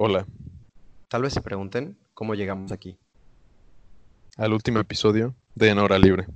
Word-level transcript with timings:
Hola, 0.00 0.26
Tal 1.08 1.22
vez 1.22 1.32
se 1.32 1.40
pregunten 1.42 1.98
cómo 2.14 2.34
llegamos 2.36 2.70
aquí. 2.70 2.96
al 4.36 4.52
último 4.52 4.78
episodio 4.78 5.34
de 5.56 5.70
En 5.70 5.78
Hora 5.80 5.98
Libre. 5.98 6.26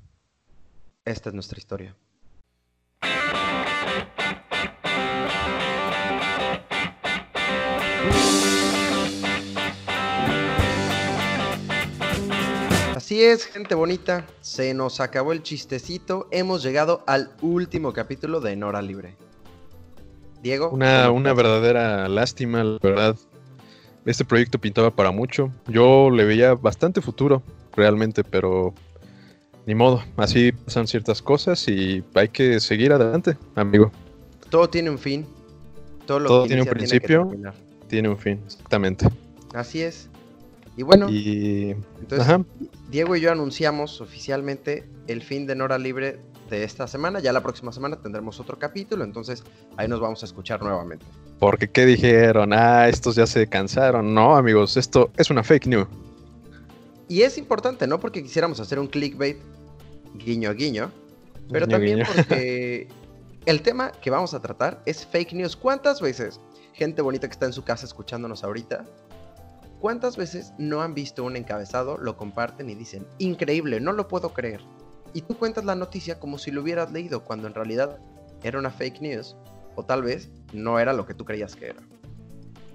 Esta 1.04 1.28
es 1.28 1.34
nuestra 1.34 1.58
historia. 1.58 1.94
Así 12.94 13.22
es, 13.22 13.44
gente 13.46 13.74
bonita, 13.74 14.26
se 14.40 14.74
nos 14.74 15.00
acabó 15.00 15.32
el 15.32 15.42
chistecito, 15.42 16.28
hemos 16.30 16.62
llegado 16.62 17.02
al 17.06 17.30
último 17.40 17.92
capítulo 17.92 18.40
de 18.40 18.52
En 18.52 18.62
Hora 18.62 18.80
Libre. 18.80 19.16
Diego. 20.42 20.70
Una, 20.70 21.06
¿cómo 21.06 21.18
una 21.18 21.32
verdadera 21.32 22.08
lástima, 22.08 22.64
la 22.64 22.78
verdad. 22.82 23.16
Este 24.04 24.24
proyecto 24.24 24.58
pintaba 24.58 24.90
para 24.90 25.10
mucho. 25.10 25.52
Yo 25.68 26.10
le 26.10 26.24
veía 26.24 26.54
bastante 26.54 27.00
futuro, 27.00 27.42
realmente, 27.76 28.24
pero 28.24 28.74
ni 29.66 29.74
modo. 29.74 30.02
Así 30.16 30.52
pasan 30.52 30.86
ciertas 30.86 31.22
cosas 31.22 31.68
y 31.68 32.02
hay 32.14 32.28
que 32.28 32.58
seguir 32.60 32.92
adelante, 32.92 33.36
amigo. 33.54 33.92
Todo 34.50 34.68
tiene 34.68 34.90
un 34.90 34.98
fin. 34.98 35.26
Todo 36.06 36.18
lo 36.18 36.28
Todo 36.28 36.42
que 36.42 36.48
tiene 36.48 36.62
un 36.62 36.68
principio. 36.68 37.30
Tiene 37.88 38.08
un 38.08 38.18
fin, 38.18 38.40
exactamente. 38.44 39.06
Así 39.54 39.82
es. 39.82 40.08
Y 40.76 40.82
bueno, 40.82 41.08
y. 41.10 41.76
entonces 42.00 42.26
Ajá. 42.26 42.44
Diego 42.90 43.14
y 43.14 43.20
yo 43.20 43.30
anunciamos 43.30 44.00
oficialmente 44.00 44.84
el 45.06 45.22
fin 45.22 45.46
de 45.46 45.54
Nora 45.54 45.78
Libre 45.78 46.18
esta 46.64 46.86
semana. 46.86 47.20
Ya 47.20 47.32
la 47.32 47.42
próxima 47.42 47.72
semana 47.72 47.96
tendremos 48.00 48.38
otro 48.40 48.58
capítulo, 48.58 49.04
entonces 49.04 49.44
ahí 49.76 49.88
nos 49.88 50.00
vamos 50.00 50.22
a 50.22 50.26
escuchar 50.26 50.60
nuevamente. 50.62 51.06
Porque, 51.38 51.70
¿qué 51.70 51.86
dijeron? 51.86 52.52
Ah, 52.52 52.88
estos 52.88 53.16
ya 53.16 53.26
se 53.26 53.46
cansaron. 53.48 54.12
No, 54.14 54.36
amigos, 54.36 54.76
esto 54.76 55.10
es 55.16 55.30
una 55.30 55.42
fake 55.42 55.66
news. 55.66 55.88
Y 57.08 57.22
es 57.22 57.36
importante, 57.38 57.86
no 57.86 58.00
porque 58.00 58.22
quisiéramos 58.22 58.58
hacer 58.60 58.78
un 58.78 58.86
clickbait 58.86 59.38
guiño 60.14 60.54
guiño, 60.54 60.90
pero 61.50 61.66
Guiño, 61.66 61.76
también 61.76 61.98
guiño. 61.98 62.08
porque 62.14 62.88
el 63.46 63.62
tema 63.62 63.92
que 63.92 64.10
vamos 64.10 64.34
a 64.34 64.40
tratar 64.40 64.82
es 64.86 65.04
fake 65.06 65.32
news. 65.32 65.56
¿Cuántas 65.56 66.00
veces, 66.00 66.40
gente 66.72 67.02
bonita 67.02 67.26
que 67.26 67.32
está 67.32 67.46
en 67.46 67.52
su 67.52 67.64
casa 67.64 67.86
escuchándonos 67.86 68.44
ahorita, 68.44 68.84
cuántas 69.80 70.16
veces 70.16 70.52
no 70.58 70.80
han 70.80 70.94
visto 70.94 71.24
un 71.24 71.36
encabezado, 71.36 71.98
lo 71.98 72.16
comparten 72.16 72.70
y 72.70 72.74
dicen, 72.74 73.06
increíble, 73.18 73.80
no 73.80 73.92
lo 73.92 74.06
puedo 74.08 74.32
creer? 74.32 74.60
Y 75.14 75.22
tú 75.22 75.36
cuentas 75.36 75.64
la 75.64 75.74
noticia 75.74 76.18
como 76.18 76.38
si 76.38 76.50
lo 76.50 76.62
hubieras 76.62 76.92
leído, 76.92 77.24
cuando 77.24 77.46
en 77.46 77.54
realidad 77.54 77.98
era 78.42 78.58
una 78.58 78.70
fake 78.70 79.00
news, 79.00 79.36
o 79.76 79.84
tal 79.84 80.02
vez 80.02 80.30
no 80.52 80.78
era 80.78 80.92
lo 80.92 81.06
que 81.06 81.14
tú 81.14 81.24
creías 81.24 81.54
que 81.54 81.66
era. 81.66 81.80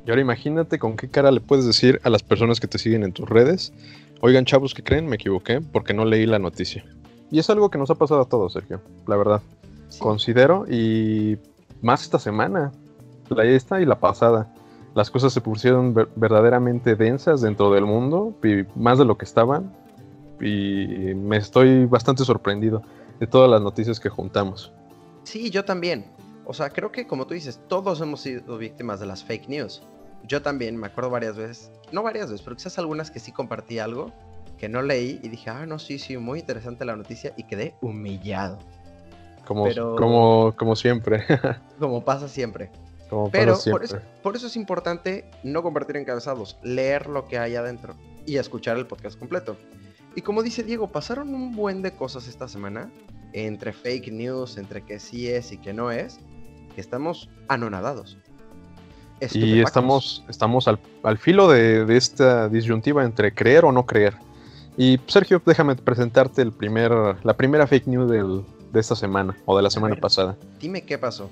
Y 0.06 0.10
ahora 0.10 0.22
imagínate 0.22 0.80
con 0.80 0.96
qué 0.96 1.10
cara 1.10 1.32
le 1.32 1.42
puedes 1.42 1.66
decir 1.66 2.00
a 2.04 2.10
las 2.10 2.24
personas 2.24 2.60
que 2.60 2.68
te 2.68 2.78
siguen 2.78 3.04
en 3.04 3.12
tus 3.12 3.28
redes, 3.28 3.74
oigan 4.22 4.46
chavos, 4.46 4.74
¿qué 4.74 4.84
creen? 4.84 5.08
Me 5.08 5.16
equivoqué 5.16 5.60
porque 5.62 5.94
no 5.94 6.06
leí 6.06 6.26
la 6.26 6.40
noticia. 6.40 6.86
Y 7.30 7.40
es 7.40 7.50
algo 7.50 7.70
que 7.70 7.78
nos 7.78 7.90
ha 7.90 7.96
pasado 7.96 8.22
a 8.22 8.26
todos, 8.26 8.54
Sergio, 8.54 8.82
la 9.06 9.18
verdad. 9.18 9.42
Sí. 9.90 10.00
Considero 10.00 10.66
y 10.70 11.38
más 11.82 12.04
esta 12.04 12.20
semana, 12.20 12.72
la 13.30 13.44
esta 13.44 13.82
y 13.82 13.86
la 13.86 14.00
pasada. 14.00 14.54
Las 14.96 15.12
cosas 15.12 15.34
se 15.34 15.42
pusieron 15.42 15.94
ver- 15.94 16.08
verdaderamente 16.16 16.96
densas 16.96 17.42
dentro 17.42 17.72
del 17.72 17.86
mundo, 17.86 18.34
y 18.44 18.64
más 18.80 18.98
de 18.98 19.06
lo 19.06 19.18
que 19.18 19.26
estaban. 19.26 19.76
Y 20.42 21.14
me 21.16 21.38
estoy 21.38 21.86
bastante 21.86 22.24
sorprendido 22.26 22.82
de 23.20 23.28
todas 23.28 23.50
las 23.50 23.62
noticias 23.62 24.00
que 24.00 24.10
juntamos. 24.10 24.72
Sí, 25.24 25.50
yo 25.50 25.66
también. 25.66 26.06
O 26.46 26.54
sea, 26.54 26.70
creo 26.70 26.92
que 26.92 27.08
como 27.08 27.28
tú 27.28 27.34
dices, 27.34 27.60
todos 27.68 28.00
hemos 28.02 28.22
sido 28.22 28.58
víctimas 28.58 29.00
de 29.00 29.06
las 29.08 29.24
fake 29.24 29.50
news. 29.50 29.82
Yo 30.28 30.42
también 30.42 30.78
me 30.78 30.88
acuerdo 30.88 31.10
varias 31.10 31.36
veces, 31.36 31.72
no 31.92 32.04
varias 32.04 32.30
veces, 32.30 32.42
pero 32.44 32.56
quizás 32.56 32.78
algunas 32.80 33.12
que 33.12 33.20
sí 33.20 33.32
compartí 33.32 33.80
algo 33.80 34.12
que 34.58 34.68
no 34.70 34.82
leí 34.82 35.20
y 35.24 35.30
dije, 35.30 35.50
ah, 35.50 35.66
no, 35.66 35.78
sí, 35.80 36.00
sí, 36.00 36.18
muy 36.18 36.40
interesante 36.40 36.84
la 36.86 36.96
noticia 36.96 37.34
y 37.38 37.44
quedé 37.44 37.76
humillado, 37.82 38.58
Como, 39.46 39.66
Pero- 39.66 39.96
como, 39.96 40.54
como 40.58 40.76
siempre. 40.76 41.24
como 41.80 42.04
pasa 42.04 42.28
siempre. 42.28 42.72
como 43.10 43.30
Pero 43.30 43.54
pasa 43.54 43.72
por 43.72 43.86
siempre. 43.88 44.08
eso, 44.10 44.22
por 44.24 44.36
eso 44.36 44.48
es 44.48 44.56
importante 44.56 45.30
no 45.44 45.62
compartir 45.64 45.98
encabezados, 45.98 46.58
leer 46.64 47.08
lo 47.08 47.28
que 47.28 47.38
hay 47.38 47.56
adentro 47.56 47.94
y 48.26 48.38
escuchar 48.38 48.78
el 48.78 48.88
podcast 48.88 49.18
completo. 49.20 49.56
Y 50.18 50.24
como 50.24 50.42
dice 50.42 50.64
Diego, 50.64 50.88
pasaron 50.88 51.36
un 51.36 51.56
buen 51.56 51.84
de 51.84 51.92
cosas 51.92 52.28
esta 52.28 52.48
semana, 52.48 52.90
entre 53.34 53.72
fake 53.72 54.12
news, 54.12 54.58
entre 54.58 54.82
que 54.82 55.00
sí 55.00 55.28
es 55.30 55.52
y 55.52 55.60
que 55.60 55.74
no 55.74 55.92
es, 55.92 56.20
que 56.74 56.82
estamos 56.82 57.30
anonadados. 57.48 58.18
Y 59.32 59.60
estamos, 59.62 60.24
estamos 60.28 60.68
al, 60.68 60.80
al 61.04 61.20
filo 61.20 61.48
de, 61.50 61.86
de 61.86 61.98
esta 61.98 62.50
disyuntiva 62.50 63.06
entre 63.06 63.32
creer 63.32 63.64
o 63.66 63.72
no 63.72 63.86
creer. 63.86 64.16
Y 64.76 65.00
Sergio, 65.06 65.40
déjame 65.46 65.76
presentarte 65.76 66.42
el 66.42 66.52
primer, 66.52 66.92
la 67.24 67.38
primera 67.38 67.68
fake 67.68 67.86
news 67.86 68.10
del- 68.10 68.44
de 68.74 68.80
esta 68.80 68.96
semana 68.96 69.38
o 69.46 69.56
de 69.56 69.62
la 69.64 69.70
semana 69.70 69.94
ver. 69.94 70.02
pasada. 70.02 70.36
Dime 70.60 70.82
qué 70.82 70.98
pasó. 70.98 71.30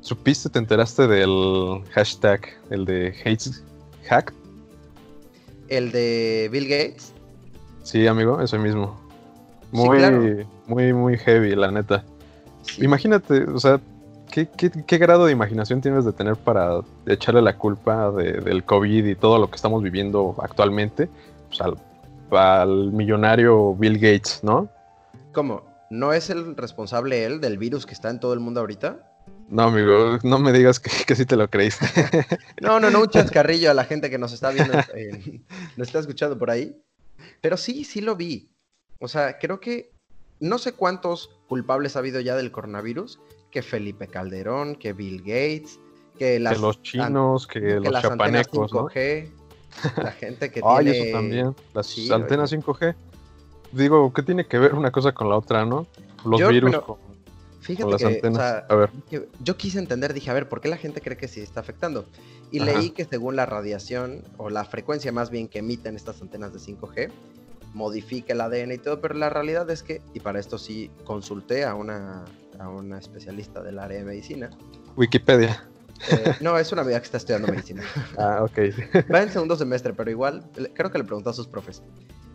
¿Supiste, 0.00 0.48
te 0.48 0.60
enteraste 0.60 1.08
del 1.08 1.82
hashtag, 1.90 2.40
el 2.70 2.84
de 2.84 3.08
hates 3.24 3.64
hack? 4.08 4.32
El 5.68 5.90
de 5.90 6.48
Bill 6.52 6.68
Gates. 6.68 7.12
Sí, 7.84 8.06
amigo, 8.08 8.40
ese 8.40 8.58
mismo. 8.58 8.98
Sí, 9.72 9.76
Muy, 9.78 9.98
claro. 9.98 10.22
muy, 10.66 10.92
muy 10.92 11.16
heavy, 11.18 11.54
la 11.54 11.70
neta. 11.70 12.04
Sí. 12.62 12.84
Imagínate, 12.84 13.44
o 13.44 13.58
sea, 13.60 13.78
¿qué, 14.32 14.48
qué, 14.56 14.70
qué 14.86 14.98
grado 14.98 15.26
de 15.26 15.32
imaginación 15.32 15.80
tienes 15.80 16.04
de 16.04 16.12
tener 16.12 16.34
para 16.36 16.80
echarle 17.06 17.42
la 17.42 17.56
culpa 17.56 18.10
de- 18.10 18.32
del 18.40 18.64
COVID 18.64 19.04
y 19.06 19.14
todo 19.14 19.38
lo 19.38 19.48
que 19.48 19.56
estamos 19.56 19.82
viviendo 19.82 20.34
actualmente 20.42 21.08
pues, 21.48 21.60
al, 21.60 21.76
al 22.30 22.90
millonario 22.92 23.74
Bill 23.76 23.94
Gates, 23.98 24.40
¿no? 24.42 24.68
¿Cómo? 25.32 25.62
¿No 25.90 26.12
es 26.12 26.30
el 26.30 26.56
responsable 26.56 27.24
él 27.24 27.40
del 27.40 27.58
virus 27.58 27.86
que 27.86 27.92
está 27.92 28.10
en 28.10 28.18
todo 28.18 28.32
el 28.32 28.40
mundo 28.40 28.60
ahorita? 28.60 29.10
No, 29.48 29.64
amigo, 29.64 30.18
no 30.22 30.38
me 30.38 30.52
digas 30.52 30.80
que, 30.80 30.90
que 31.06 31.14
sí 31.14 31.26
te 31.26 31.36
lo 31.36 31.48
creíste. 31.48 31.86
No, 32.60 32.80
no, 32.80 32.90
no, 32.90 33.00
un 33.02 33.08
chascarrillo 33.10 33.70
a 33.70 33.74
la 33.74 33.84
gente 33.84 34.08
que 34.08 34.16
nos 34.18 34.32
está 34.32 34.50
viendo, 34.50 34.72
eh, 34.94 35.42
nos 35.76 35.88
está 35.88 35.98
escuchando 35.98 36.38
por 36.38 36.50
ahí. 36.50 36.74
Pero 37.40 37.56
sí, 37.56 37.84
sí 37.84 38.00
lo 38.00 38.16
vi. 38.16 38.50
O 39.00 39.08
sea, 39.08 39.38
creo 39.38 39.60
que 39.60 39.92
no 40.40 40.58
sé 40.58 40.72
cuántos 40.72 41.30
culpables 41.48 41.96
ha 41.96 42.00
habido 42.00 42.20
ya 42.20 42.36
del 42.36 42.50
coronavirus, 42.50 43.20
que 43.50 43.62
Felipe 43.62 44.08
Calderón, 44.08 44.76
que 44.76 44.92
Bill 44.92 45.18
Gates, 45.20 45.78
que 46.18 46.38
las, 46.40 46.54
que 46.54 46.60
los 46.60 46.82
chinos, 46.82 47.46
que, 47.46 47.60
que 47.60 47.74
los 47.80 47.92
las 47.92 48.02
chapanecos, 48.02 48.72
¿no? 48.72 48.88
5G, 48.88 49.30
la 50.02 50.12
gente 50.12 50.50
que 50.50 50.60
Ay, 50.64 50.84
tiene... 50.86 51.08
eso 51.08 51.16
también. 51.16 51.56
Las 51.72 51.86
Sí, 51.86 52.12
antenas 52.12 52.52
5G. 52.52 52.94
Digo, 53.72 54.12
¿qué 54.12 54.22
tiene 54.22 54.46
que 54.46 54.58
ver 54.58 54.74
una 54.74 54.90
cosa 54.90 55.12
con 55.12 55.28
la 55.28 55.36
otra, 55.36 55.64
no? 55.64 55.86
Los 56.24 56.40
Yo, 56.40 56.48
virus 56.48 56.70
pero- 56.70 56.86
con, 56.86 56.96
Fíjate 57.64 57.90
las 57.92 57.98
que, 58.00 58.06
o 58.06 58.08
antenas. 58.08 58.36
sea, 58.36 58.66
A 58.68 58.74
ver, 58.74 58.90
que 59.08 59.28
yo 59.40 59.56
quise 59.56 59.78
entender, 59.78 60.12
dije, 60.14 60.30
a 60.30 60.34
ver, 60.34 60.48
¿por 60.48 60.60
qué 60.60 60.68
la 60.68 60.76
gente 60.76 61.00
cree 61.00 61.16
que 61.16 61.28
sí 61.28 61.40
está 61.40 61.60
afectando? 61.60 62.06
Y 62.50 62.60
Ajá. 62.60 62.72
leí 62.72 62.90
que 62.90 63.04
según 63.04 63.36
la 63.36 63.46
radiación, 63.46 64.22
o 64.36 64.50
la 64.50 64.64
frecuencia 64.64 65.12
más 65.12 65.30
bien 65.30 65.48
que 65.48 65.60
emiten 65.60 65.96
estas 65.96 66.20
antenas 66.22 66.52
de 66.52 66.58
5G, 66.58 67.10
modifica 67.72 68.32
el 68.34 68.40
ADN 68.40 68.72
y 68.72 68.78
todo, 68.78 69.00
pero 69.00 69.14
la 69.14 69.30
realidad 69.30 69.68
es 69.70 69.82
que, 69.82 70.00
y 70.12 70.20
para 70.20 70.38
esto 70.38 70.58
sí 70.58 70.90
consulté 71.04 71.64
a 71.64 71.74
una, 71.74 72.24
a 72.58 72.68
una 72.68 72.98
especialista 72.98 73.62
del 73.62 73.78
área 73.78 73.98
de 73.98 74.04
medicina, 74.04 74.50
Wikipedia. 74.96 75.68
eh, 76.08 76.34
no, 76.40 76.56
es 76.58 76.70
una 76.70 76.82
amiga 76.82 77.00
que 77.00 77.06
está 77.06 77.16
estudiando 77.16 77.48
medicina, 77.48 77.82
Ah, 78.18 78.42
ok. 78.44 78.58
va 79.12 79.22
en 79.22 79.30
segundo 79.32 79.56
semestre, 79.56 79.92
pero 79.94 80.10
igual, 80.10 80.44
creo 80.74 80.90
que 80.90 80.98
le 80.98 81.04
preguntó 81.04 81.30
a 81.30 81.32
sus 81.32 81.48
profes. 81.48 81.82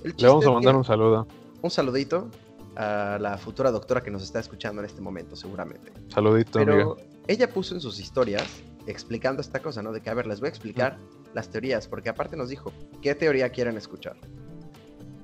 El 0.04 0.14
Le 0.18 0.28
vamos 0.28 0.46
a 0.46 0.52
mandar 0.52 0.74
que- 0.74 0.78
un 0.80 0.84
saludo. 0.86 1.28
un 1.62 1.70
saludito 1.70 2.30
a 2.76 3.18
la 3.20 3.38
futura 3.38 3.72
doctora 3.72 4.02
que 4.02 4.12
nos 4.12 4.24
está 4.24 4.40
escuchando 4.40 4.82
en 4.82 4.86
este 4.86 5.02
momento, 5.02 5.36
seguramente. 5.36 5.92
Saludito, 6.08 6.60
Pero 6.60 6.98
ella 7.28 7.50
puso 7.50 7.76
en 7.76 7.82
sus 7.82 8.00
historias 8.00 8.44
explicando 8.88 9.42
esta 9.42 9.60
cosa, 9.60 9.82
¿no? 9.82 9.92
De 9.92 10.02
que, 10.02 10.10
a 10.10 10.14
ver, 10.14 10.28
les 10.28 10.40
voy 10.40 10.48
a 10.48 10.50
explicar 10.50 10.98
las 11.34 11.50
teorías, 11.50 11.88
porque 11.88 12.10
aparte 12.10 12.36
nos 12.36 12.50
dijo, 12.50 12.72
¿qué 13.02 13.16
teoría 13.16 13.50
quieren 13.50 13.78
escuchar? 13.78 14.18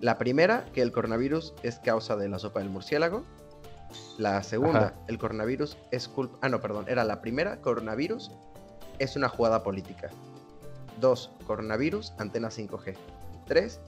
La 0.01 0.17
primera, 0.17 0.65
que 0.73 0.81
el 0.81 0.91
coronavirus 0.91 1.53
es 1.63 1.79
causa 1.79 2.15
de 2.15 2.29
la 2.29 2.37
sopa 2.37 2.59
del 2.59 2.69
murciélago. 2.69 3.23
La 4.17 4.43
segunda, 4.43 4.87
Ajá. 4.87 4.95
el 5.07 5.17
coronavirus 5.17 5.77
es 5.91 6.07
culpa... 6.07 6.37
Ah, 6.41 6.49
no, 6.49 6.59
perdón, 6.61 6.85
era 6.87 7.03
la 7.03 7.21
primera, 7.21 7.61
coronavirus 7.61 8.31
es 8.99 9.15
una 9.15 9.29
jugada 9.29 9.63
política. 9.63 10.09
Dos, 10.99 11.31
coronavirus, 11.47 12.13
antena 12.17 12.49
5G. 12.49 12.95
Tres, 13.47 13.79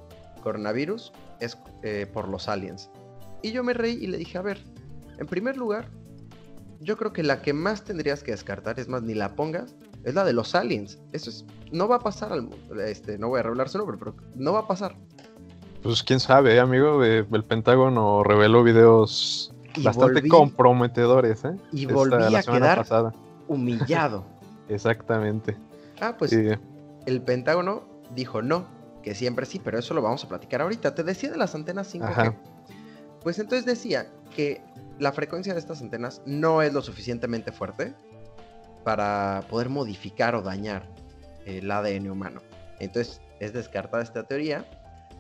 coronavirus 0.42 1.14
es 1.40 1.58
eh, 1.84 2.08
por 2.12 2.28
los 2.28 2.48
aliens. 2.48 2.90
Y 3.42 3.52
yo 3.52 3.64
me 3.64 3.74
reí 3.74 3.94
y 4.04 4.08
le 4.08 4.18
dije, 4.18 4.38
a 4.38 4.42
ver, 4.42 4.60
en 5.18 5.28
primer 5.28 5.58
lugar, 5.58 5.90
yo 6.80 6.98
creo 6.98 7.14
que 7.14 7.24
la 7.24 7.42
que 7.42 7.54
más 7.54 7.84
tendrías 7.84 8.24
que 8.24 8.32
descartar, 8.32 8.80
es 8.80 8.88
más, 8.88 9.02
ni 9.04 9.14
la 9.14 9.36
pongas, 9.36 9.76
es 10.04 10.14
la 10.16 10.24
de 10.24 10.34
los 10.34 10.56
aliens. 10.56 11.00
Eso 11.12 11.30
es, 11.30 11.46
no 11.72 11.88
va 11.88 11.98
a 11.98 12.00
pasar 12.00 12.32
al 12.32 12.44
mundo. 12.44 12.80
Este, 12.82 13.18
no 13.18 13.30
voy 13.30 13.40
a 13.40 13.44
revelar 13.44 13.70
su 13.70 13.78
nombre, 13.78 13.98
pero 13.98 14.16
no 14.36 14.54
va 14.54 14.60
a 14.62 14.68
pasar. 14.68 14.96
Pues 15.84 16.04
quién 16.04 16.20
sabe, 16.20 16.56
¿eh, 16.56 16.60
amigo. 16.60 17.04
Eh, 17.04 17.26
El 17.32 17.44
Pentágono 17.44 18.24
reveló 18.24 18.64
videos 18.64 19.54
Y 19.76 19.84
bastante 19.84 20.22
volví- 20.24 20.28
comprometedores, 20.30 21.46
¿eh? 21.46 21.56
Y 21.72 21.82
Esta- 21.84 21.94
volví 21.94 22.36
a 22.36 22.42
quedar 22.44 22.78
pasada. 22.80 23.14
humillado. 23.48 24.26
Exactamente. 24.70 25.56
Ah, 26.02 26.16
pues 26.18 26.32
Sí. 26.32 26.44
el 27.06 27.22
Pentágono 27.22 27.84
dijo 28.16 28.42
no, 28.42 28.66
que 29.04 29.16
siempre 29.16 29.46
sí, 29.46 29.60
pero 29.64 29.78
eso 29.80 29.94
lo 29.94 30.02
vamos 30.02 30.24
a 30.26 30.28
platicar 30.28 30.62
ahorita. 30.62 30.94
Te 30.96 31.04
decía 31.04 31.32
de 31.32 31.38
las 31.38 31.56
antenas 31.56 31.88
5G. 31.94 32.04
Ajá. 32.10 32.36
Pues 33.28 33.40
entonces 33.40 33.66
decía 33.66 34.08
que 34.34 34.62
la 35.00 35.12
frecuencia 35.12 35.52
de 35.52 35.60
estas 35.60 35.82
antenas 35.82 36.22
no 36.26 36.62
es 36.62 36.72
lo 36.72 36.82
suficientemente 36.82 37.52
fuerte 37.52 37.94
para 38.86 39.44
poder 39.50 39.68
modificar 39.68 40.34
o 40.34 40.42
dañar 40.42 40.84
el 41.46 41.70
ADN 41.70 42.10
humano. 42.10 42.40
Entonces 42.80 43.20
es 43.42 43.52
descartada 43.52 44.02
esta 44.02 44.24
teoría. 44.24 44.64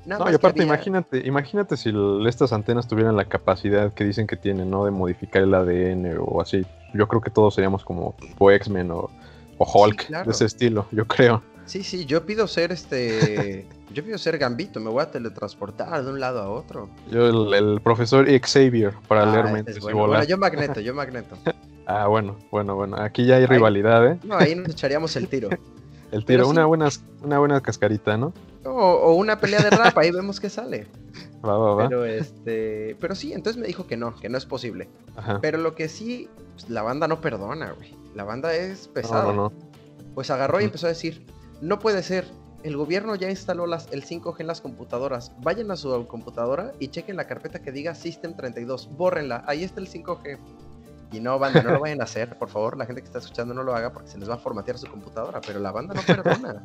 Nada 0.05 0.23
No, 0.23 0.31
y 0.31 0.35
aparte, 0.35 0.61
había- 0.61 0.73
imagínate, 0.75 1.27
imagínate 1.27 1.75
si 1.75 1.91
estas 2.25 2.53
antenas 2.53 2.87
tuvieran 2.87 3.17
la 3.17 3.25
capacidad 3.25 3.91
que 3.91 4.05
dicen 4.05 4.25
que 4.25 4.37
tienen, 4.37 4.69
¿no? 4.69 4.85
De 4.85 4.91
modificar 4.91 5.41
el 5.41 5.53
ADN 5.53 6.15
o 6.17 6.39
así. 6.39 6.65
Yo 6.93 7.09
creo 7.09 7.19
que 7.19 7.29
todos 7.29 7.55
seríamos 7.55 7.83
como 7.83 8.15
X-Men 8.39 8.89
o, 8.89 9.09
o 9.57 9.65
Hulk, 9.69 10.05
claro. 10.05 10.23
de 10.23 10.31
ese 10.31 10.45
estilo, 10.45 10.87
yo 10.93 11.05
creo. 11.07 11.43
Sí, 11.67 11.83
sí, 11.83 12.05
yo 12.05 12.25
pido 12.25 12.47
ser 12.47 12.71
este. 12.71 13.67
yo 13.93 14.03
pido 14.03 14.17
ser 14.17 14.37
Gambito, 14.39 14.79
me 14.79 14.89
voy 14.89 15.03
a 15.03 15.11
teletransportar 15.11 16.03
de 16.03 16.11
un 16.11 16.19
lado 16.19 16.41
a 16.41 16.49
otro. 16.49 16.89
Yo, 17.11 17.27
el, 17.27 17.53
el 17.53 17.81
profesor 17.81 18.25
Xavier, 18.27 18.93
para 19.07 19.23
Ah, 19.23 19.25
leer 19.31 19.51
mentes 19.53 19.75
es 19.75 19.81
y 19.81 19.83
bueno. 19.83 19.99
volar. 19.99 20.17
Bueno, 20.21 20.29
yo 20.29 20.37
Magneto, 20.37 20.79
yo 20.79 20.93
Magneto. 20.95 21.37
Ah, 21.89 22.07
bueno, 22.07 22.35
bueno, 22.51 22.75
bueno. 22.75 22.97
Aquí 22.97 23.25
ya 23.25 23.35
hay 23.35 23.43
Ahí- 23.43 23.47
rivalidad, 23.47 24.05
¿eh? 24.11 24.19
No, 24.25 24.35
ahí 24.35 24.55
nos 24.55 24.67
echaríamos 24.67 25.15
el 25.15 25.29
tiro. 25.29 25.47
El 26.11 26.23
pero 26.25 26.43
tiro, 26.43 26.45
sí. 26.45 26.51
una, 26.51 26.65
buena, 26.65 26.89
una 27.21 27.39
buena 27.39 27.61
cascarita, 27.61 28.17
¿no? 28.17 28.33
O, 28.65 28.69
o 28.71 29.13
una 29.15 29.39
pelea 29.39 29.61
de 29.61 29.69
rap, 29.69 29.97
ahí 29.97 30.11
vemos 30.11 30.39
qué 30.41 30.49
sale. 30.49 30.87
Va, 31.45 31.57
va, 31.57 31.75
va. 31.75 31.87
Pero 31.89 32.03
este. 32.05 32.95
Pero 32.99 33.15
sí, 33.15 33.31
entonces 33.33 33.61
me 33.61 33.67
dijo 33.67 33.87
que 33.87 33.95
no, 33.97 34.15
que 34.15 34.27
no 34.29 34.37
es 34.37 34.45
posible. 34.45 34.89
Ajá. 35.15 35.39
Pero 35.41 35.57
lo 35.59 35.75
que 35.75 35.87
sí, 35.89 36.27
pues, 36.55 36.69
la 36.69 36.81
banda 36.81 37.07
no 37.07 37.19
perdona, 37.21 37.71
güey. 37.71 37.93
La 38.15 38.23
banda 38.25 38.53
es 38.53 38.87
pesada. 38.89 39.23
no, 39.23 39.33
no. 39.33 39.53
Pues 40.13 40.29
agarró 40.29 40.59
y 40.61 40.65
empezó 40.65 40.87
a 40.87 40.89
decir, 40.89 41.25
no 41.61 41.79
puede 41.79 42.03
ser. 42.03 42.25
El 42.63 42.75
gobierno 42.75 43.15
ya 43.15 43.29
instaló 43.29 43.67
las, 43.67 43.87
el 43.91 44.03
5G 44.03 44.35
en 44.39 44.47
las 44.47 44.61
computadoras. 44.61 45.31
Vayan 45.41 45.71
a 45.71 45.75
su 45.75 46.05
computadora 46.07 46.73
y 46.79 46.89
chequen 46.89 47.15
la 47.15 47.27
carpeta 47.27 47.59
que 47.61 47.71
diga 47.71 47.95
System 47.95 48.35
32. 48.35 48.89
Bórrenla. 48.97 49.43
Ahí 49.47 49.63
está 49.63 49.79
el 49.79 49.87
5G. 49.87 50.37
Y 51.11 51.19
no, 51.21 51.39
banda, 51.39 51.61
no 51.63 51.71
lo 51.71 51.79
vayan 51.79 52.01
a 52.01 52.03
hacer, 52.03 52.37
por 52.37 52.49
favor. 52.49 52.77
La 52.77 52.85
gente 52.85 53.01
que 53.01 53.07
está 53.07 53.19
escuchando 53.19 53.53
no 53.53 53.63
lo 53.63 53.73
haga 53.75 53.93
porque 53.93 54.09
se 54.09 54.17
les 54.17 54.29
va 54.29 54.33
a 54.33 54.37
formatear 54.37 54.77
su 54.77 54.87
computadora. 54.87 55.39
Pero 55.45 55.59
la 55.59 55.71
banda 55.71 55.93
no 55.93 56.01
perdona. 56.01 56.63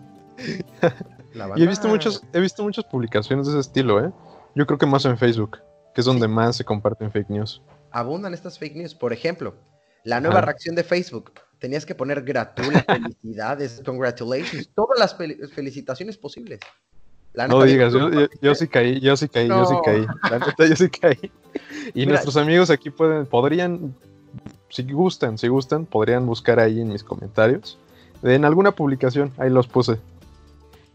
La 1.34 1.52
Y 1.56 1.62
he 1.62 1.66
visto, 1.66 1.88
muchos, 1.88 2.22
he 2.32 2.40
visto 2.40 2.62
muchas 2.62 2.84
publicaciones 2.84 3.46
de 3.46 3.52
ese 3.52 3.60
estilo, 3.60 4.04
¿eh? 4.04 4.10
Yo 4.54 4.66
creo 4.66 4.78
que 4.78 4.86
más 4.86 5.04
en 5.04 5.16
Facebook, 5.16 5.58
que 5.94 6.00
es 6.00 6.04
donde 6.04 6.26
más 6.26 6.56
se 6.56 6.64
comparten 6.64 7.12
fake 7.12 7.30
news. 7.30 7.62
abundan 7.90 8.34
estas 8.34 8.58
fake 8.58 8.76
news. 8.76 8.94
Por 8.94 9.12
ejemplo, 9.12 9.54
la 10.04 10.20
nueva 10.20 10.40
reacción 10.40 10.74
de 10.74 10.84
Facebook. 10.84 11.32
Tenías 11.58 11.86
que 11.86 11.94
poner 11.94 12.22
gratulas, 12.22 12.84
felicidades, 12.86 13.82
congratulations, 13.84 14.68
todas 14.74 14.98
las 14.98 15.16
fel- 15.16 15.48
felicitaciones 15.50 16.16
posibles. 16.18 16.60
La 17.34 17.48
No 17.48 17.62
digas, 17.62 17.92
yo, 17.94 18.10
yo- 18.10 18.28
yo 18.42 18.54
sí 18.54 18.68
caí, 18.68 19.00
yo 19.00 19.16
sí 19.16 19.26
caí, 19.28 19.48
yo 19.48 19.64
sí 19.64 19.74
caí. 19.84 20.06
La 20.30 20.38
neta, 20.38 20.66
yo 20.66 20.76
sí 20.76 20.88
caí. 20.90 21.18
Y 21.94 22.00
Mira. 22.00 22.12
nuestros 22.12 22.36
amigos 22.36 22.68
aquí 22.70 22.90
pueden, 22.90 23.26
podrían, 23.26 23.94
si 24.68 24.82
gustan, 24.84 25.36
si 25.38 25.48
gustan, 25.48 25.84
podrían 25.86 26.26
buscar 26.26 26.60
ahí 26.60 26.80
en 26.80 26.88
mis 26.88 27.02
comentarios. 27.04 27.78
En 28.22 28.44
alguna 28.44 28.72
publicación, 28.72 29.32
ahí 29.38 29.50
los 29.50 29.66
puse. 29.66 29.96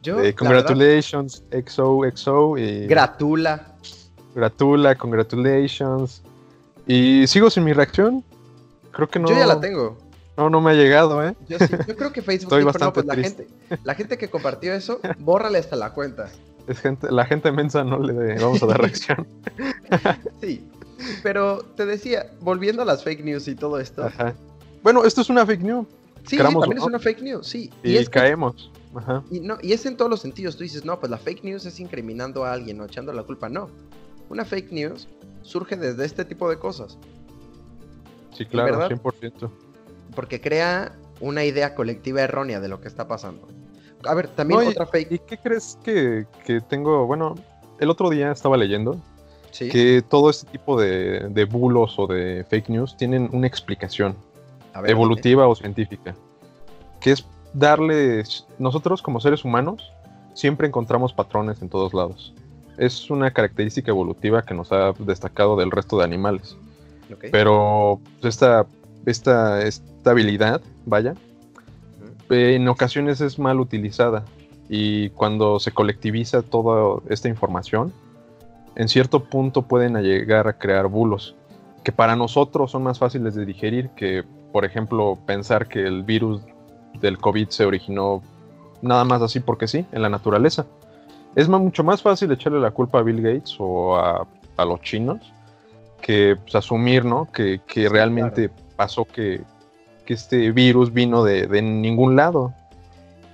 yo, 0.04 0.16
de 0.18 0.18
la 0.18 0.24
verdad, 0.24 0.36
congratulations, 0.38 1.44
XOXO 1.52 2.58
y 2.58 2.88
gratula. 2.88 3.76
gratula, 4.36 4.96
congratulations. 4.96 6.22
Y 6.88 7.26
sigo 7.28 7.50
sin 7.50 7.64
mi 7.64 7.74
reacción. 7.74 8.24
Creo 8.98 9.08
que 9.10 9.20
no. 9.20 9.30
Yo 9.30 9.36
ya 9.36 9.46
la 9.46 9.60
tengo. 9.62 9.98
No, 10.36 10.50
no 10.50 10.60
me 10.62 10.72
ha 10.72 10.74
llegado, 10.74 11.26
¿eh? 11.26 11.36
Yo, 11.48 11.58
sí- 11.60 11.66
yo 11.88 11.96
creo 11.96 12.12
que 12.12 12.22
Facebook 12.22 12.54
Estoy 12.54 12.60
dijo, 12.60 12.68
no, 12.68 12.74
bastante 12.92 12.94
pues 13.04 13.06
la 13.06 13.16
gente, 13.16 13.48
la 13.84 13.96
gente 13.96 14.18
que 14.18 14.30
compartió 14.30 14.74
eso, 14.74 15.00
bórrale 15.20 15.58
hasta 15.60 15.76
la 15.76 15.94
cuenta. 15.94 16.30
Es 16.68 16.80
gente, 16.80 17.10
la 17.12 17.26
gente 17.26 17.52
mensa 17.52 17.84
no 17.84 17.98
le 18.00 18.36
vamos 18.42 18.62
a 18.62 18.66
dar 18.68 18.82
reacción. 18.82 19.26
Sí. 20.42 20.68
Pero 21.24 21.60
te 21.76 21.86
decía, 21.86 22.32
volviendo 22.42 22.82
a 22.82 22.86
las 22.86 23.04
fake 23.04 23.24
news 23.24 23.48
y 23.48 23.56
todo 23.56 23.80
esto. 23.80 24.04
Ajá. 24.04 24.34
Bueno, 24.84 25.06
esto 25.06 25.22
es 25.22 25.30
una 25.30 25.46
fake 25.46 25.62
news. 25.62 25.88
Sí, 26.26 26.36
sí, 26.36 26.38
también 26.38 26.74
es 26.74 26.80
no. 26.80 26.86
una 26.88 27.00
fake 27.00 27.22
news, 27.22 27.48
sí. 27.48 27.72
Y, 27.84 27.92
Y, 27.94 27.98
es 27.98 28.10
que- 28.10 28.20
caemos. 28.20 28.72
Ajá. 28.96 29.24
y 29.30 29.40
no, 29.42 29.58
y 29.62 29.74
es 29.74 29.86
en 29.86 29.96
todos 29.96 30.10
los 30.10 30.22
sentidos. 30.22 30.58
Tú 30.58 30.64
dices, 30.64 30.84
no, 30.84 31.00
pues 31.00 31.10
la 31.12 31.18
fake 31.18 31.44
news 31.44 31.66
es 31.66 31.80
incriminando 31.80 32.46
a 32.46 32.52
alguien 32.54 32.82
o 32.82 32.86
echando 32.86 33.14
la 33.14 33.24
culpa. 33.24 33.48
No. 33.48 33.70
Una 34.30 34.44
fake 34.44 34.72
news 34.72 35.08
surge 35.44 35.76
desde 35.76 36.04
este 36.06 36.26
tipo 36.26 36.50
de 36.50 36.58
cosas. 36.58 36.98
Sí, 38.38 38.46
claro, 38.46 38.78
verdad? 38.78 38.90
100%. 38.90 39.50
Porque 40.16 40.40
crea 40.42 40.94
una 41.20 41.44
idea 41.44 41.74
colectiva 41.76 42.22
errónea 42.22 42.60
de 42.60 42.68
lo 42.68 42.80
que 42.82 42.88
está 42.88 43.08
pasando. 43.08 43.48
A 44.06 44.14
ver, 44.14 44.28
también 44.28 44.60
No, 44.60 44.66
y- 44.66 44.70
otra 44.70 44.86
fake. 44.86 45.12
¿Y 45.12 45.20
qué 45.20 45.38
crees 45.38 45.78
que, 45.84 46.26
que 46.46 46.62
tengo? 46.62 47.06
Bueno, 47.08 47.36
el 47.80 47.90
otro 47.90 48.10
día 48.10 48.32
estaba 48.32 48.58
leyendo 48.58 49.00
Sí. 49.52 49.70
que 49.70 50.04
todo 50.08 50.30
este 50.30 50.52
tipo 50.52 50.80
de, 50.80 51.30
de 51.30 51.46
bulos 51.46 51.96
o 51.98 52.06
de 52.06 52.46
fake 52.48 52.70
news 52.70 52.96
tienen 52.96 53.30
una 53.32 53.48
explicación 53.48 54.16
ver, 54.80 54.92
evolutiva 54.92 55.48
o 55.48 55.56
científica, 55.56 56.14
que 57.02 57.12
es 57.14 57.26
darle, 57.54 58.24
nosotros 58.60 59.02
como 59.02 59.20
seres 59.20 59.44
humanos 59.44 59.92
siempre 60.36 60.68
encontramos 60.68 61.14
patrones 61.14 61.62
en 61.64 61.70
todos 61.70 61.94
lados. 61.96 62.34
Es 62.78 63.10
una 63.10 63.32
característica 63.32 63.90
evolutiva 63.90 64.44
que 64.44 64.54
nos 64.54 64.72
ha 64.72 64.92
destacado 65.00 65.56
del 65.56 65.72
resto 65.72 65.98
de 65.98 66.04
animales. 66.04 66.56
Pero 67.32 68.00
pues, 68.22 68.36
esta, 68.36 68.66
esta, 69.06 69.62
esta 69.64 70.12
habilidad, 70.12 70.62
vaya, 70.86 71.14
en 72.30 72.68
ocasiones 72.68 73.22
es 73.22 73.40
mal 73.40 73.60
utilizada. 73.60 74.26
Y 74.70 75.10
cuando 75.12 75.60
se 75.60 75.72
colectiviza 75.72 76.42
toda 76.42 77.02
esta 77.10 77.30
información, 77.30 77.94
en 78.76 78.90
cierto 78.90 79.24
punto 79.24 79.62
pueden 79.62 79.96
llegar 80.02 80.48
a 80.48 80.58
crear 80.58 80.88
bulos 80.88 81.36
que 81.88 81.94
para 81.94 82.18
nosotros 82.18 82.72
son 82.72 82.84
más 82.84 83.00
fáciles 83.00 83.34
de 83.34 83.46
digerir 83.46 83.92
que, 83.92 84.26
por 84.52 84.66
ejemplo, 84.66 85.18
pensar 85.26 85.70
que 85.70 85.88
el 85.88 86.04
virus 86.04 86.42
del 87.00 87.18
COVID 87.18 87.48
se 87.48 87.64
originó 87.64 88.22
nada 88.82 89.06
más 89.06 89.22
así 89.22 89.40
porque 89.40 89.70
sí, 89.70 89.86
en 89.94 90.02
la 90.02 90.10
naturaleza. 90.10 90.66
Es 91.34 91.48
mucho 91.48 91.86
más 91.86 92.02
fácil 92.02 92.30
echarle 92.30 92.60
la 92.60 92.72
culpa 92.72 93.00
a 93.00 93.04
Bill 93.04 93.22
Gates 93.22 93.56
o 93.60 93.96
a, 93.96 94.28
a 94.58 94.66
los 94.66 94.82
chinos 94.82 95.32
que 96.02 96.38
pues, 96.42 96.56
asumir, 96.56 97.06
¿no? 97.06 97.32
Que, 97.32 97.62
que 97.68 97.90
realmente 97.90 98.50
pasó 98.76 99.06
que, 99.06 99.42
que 100.06 100.14
este 100.14 100.52
virus 100.52 100.94
vino 100.94 101.24
de, 101.24 101.48
de 101.48 101.62
ningún 101.62 102.16
lado. 102.16 102.54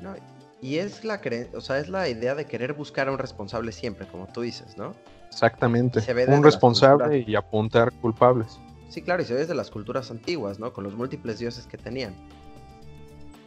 No, 0.01 0.15
y 0.61 0.77
es 0.77 1.03
la 1.03 1.21
cre- 1.21 1.49
o 1.53 1.61
sea, 1.61 1.79
es 1.79 1.89
la 1.89 2.07
idea 2.09 2.35
de 2.35 2.45
querer 2.45 2.73
buscar 2.73 3.07
a 3.07 3.11
un 3.11 3.17
responsable 3.17 3.71
siempre, 3.71 4.07
como 4.07 4.27
tú 4.27 4.41
dices, 4.41 4.77
¿no? 4.77 4.93
Exactamente. 5.27 6.01
Se 6.01 6.13
ve 6.13 6.25
desde 6.25 6.37
Un 6.37 6.43
responsable 6.43 7.23
y 7.27 7.35
apuntar 7.35 7.91
culpables. 7.93 8.59
Sí, 8.89 9.01
claro, 9.01 9.23
y 9.23 9.25
se 9.25 9.33
ve 9.33 9.39
desde 9.39 9.55
las 9.55 9.71
culturas 9.71 10.11
antiguas, 10.11 10.59
¿no? 10.59 10.71
Con 10.71 10.83
los 10.83 10.95
múltiples 10.95 11.39
dioses 11.39 11.65
que 11.65 11.77
tenían. 11.77 12.13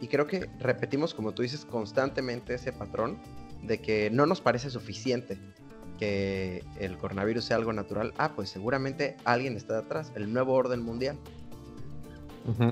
Y 0.01 0.07
creo 0.07 0.27
que 0.27 0.49
repetimos, 0.59 1.13
como 1.13 1.31
tú 1.31 1.41
dices, 1.41 1.65
constantemente 1.65 2.53
ese 2.53 2.71
patrón 2.71 3.17
de 3.63 3.79
que 3.79 4.09
no 4.11 4.25
nos 4.25 4.41
parece 4.41 4.69
suficiente 4.69 5.39
que 5.97 6.63
el 6.79 6.97
coronavirus 6.97 7.43
sea 7.45 7.57
algo 7.57 7.73
natural. 7.73 8.13
Ah, 8.17 8.31
pues 8.35 8.49
seguramente 8.49 9.17
alguien 9.25 9.55
está 9.57 9.81
detrás, 9.81 10.11
el 10.15 10.31
nuevo 10.33 10.53
orden 10.53 10.81
mundial. 10.83 11.17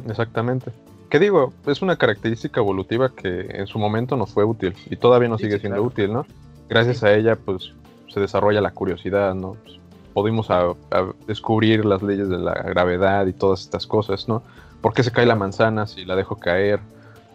Exactamente. 0.08 0.72
¿Qué 1.10 1.20
digo? 1.20 1.54
Es 1.66 1.82
una 1.82 1.98
característica 1.98 2.60
evolutiva 2.60 3.14
que 3.14 3.42
en 3.52 3.68
su 3.68 3.78
momento 3.80 4.16
nos 4.18 4.32
fue 4.34 4.44
útil 4.44 4.74
y 4.90 4.96
todavía 4.96 5.30
nos 5.30 5.40
Sí, 5.40 5.46
sigue 5.46 5.58
sí, 5.58 5.62
siendo 5.62 5.78
claro. 5.78 5.88
útil, 5.88 6.14
¿no? 6.14 6.26
Gracias 6.70 6.98
Sí. 7.00 7.06
a 7.06 7.14
ella, 7.14 7.36
pues, 7.36 7.74
se 8.12 8.20
desarrolla 8.20 8.62
la 8.62 8.72
curiosidad, 8.72 9.36
¿no? 9.36 9.54
Pues, 9.64 9.80
pudimos 10.14 10.50
a- 10.50 10.70
a 10.92 11.14
descubrir 11.28 11.84
las 11.86 12.02
leyes 12.02 12.30
de 12.30 12.38
la 12.38 12.54
gravedad 12.54 13.28
y 13.28 13.34
todas 13.34 13.62
estas 13.62 13.86
cosas, 13.86 14.28
¿no? 14.28 14.44
¿Por 14.82 14.94
qué 14.94 15.04
se 15.04 15.12
cae 15.12 15.26
la 15.26 15.36
manzana 15.36 15.88
si 15.88 16.06
la 16.06 16.16
dejo 16.16 16.38
caer? 16.38 16.80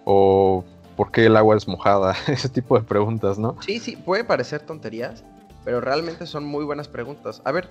¿O 0.05 0.65
por 0.97 1.11
qué 1.13 1.27
el 1.27 1.37
agua 1.37 1.57
es 1.57 1.69
mojada? 1.69 2.15
Ese 2.27 2.49
tipo 2.49 2.77
de 2.79 2.85
preguntas, 2.85 3.39
¿no? 3.39 3.57
Sí, 3.61 3.79
sí, 3.79 3.97
puede 3.97 4.25
parecer 4.25 4.63
tonterías, 4.63 5.23
pero 5.65 5.81
realmente 5.81 6.27
son 6.27 6.45
muy 6.45 6.65
buenas 6.65 6.89
preguntas. 6.89 7.43
A 7.45 7.53
ver, 7.53 7.69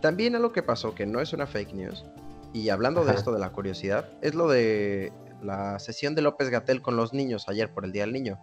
también 0.00 0.34
algo 0.34 0.52
que 0.52 0.62
pasó 0.62 0.94
que 0.94 1.06
no 1.06 1.20
es 1.20 1.32
una 1.32 1.46
fake 1.46 1.74
news, 1.74 2.04
y 2.52 2.70
hablando 2.70 3.04
de 3.04 3.12
esto 3.12 3.32
de 3.32 3.38
la 3.38 3.50
curiosidad, 3.50 4.08
es 4.22 4.34
lo 4.34 4.48
de 4.48 5.12
la 5.42 5.78
sesión 5.78 6.14
de 6.14 6.22
López 6.22 6.48
Gatel 6.48 6.80
con 6.80 6.96
los 6.96 7.12
niños 7.12 7.48
ayer 7.48 7.72
por 7.72 7.84
el 7.84 7.92
Día 7.92 8.02
del 8.02 8.12
Niño. 8.12 8.38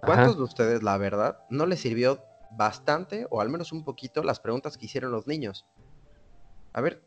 ¿Cuántos 0.00 0.28
Ajá. 0.28 0.36
de 0.36 0.42
ustedes, 0.42 0.82
la 0.82 0.96
verdad, 0.98 1.38
no 1.50 1.66
les 1.66 1.80
sirvió 1.80 2.20
bastante, 2.52 3.26
o 3.30 3.40
al 3.40 3.50
menos 3.50 3.72
un 3.72 3.84
poquito, 3.84 4.22
las 4.22 4.40
preguntas 4.40 4.78
que 4.78 4.86
hicieron 4.86 5.10
los 5.10 5.26
niños? 5.26 5.66
A 6.72 6.80
ver, 6.80 7.02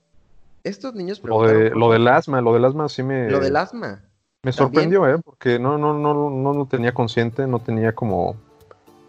estos 0.63 0.93
niños 0.93 1.21
Lo, 1.23 1.41
de, 1.41 1.47
preguntaron 1.47 1.79
lo 1.79 1.91
del 1.91 2.07
asma, 2.07 2.41
lo 2.41 2.53
del 2.53 2.65
asma 2.65 2.89
sí 2.89 3.03
me, 3.03 3.29
lo 3.29 3.39
del 3.39 3.55
asma. 3.55 4.03
me 4.43 4.51
sorprendió, 4.51 5.07
¿eh? 5.07 5.17
Porque 5.23 5.59
no, 5.59 5.77
no, 5.77 5.93
no, 5.97 6.29
no 6.29 6.53
lo 6.53 6.65
tenía 6.65 6.93
consciente, 6.93 7.47
no 7.47 7.59
tenía 7.59 7.93
como... 7.93 8.35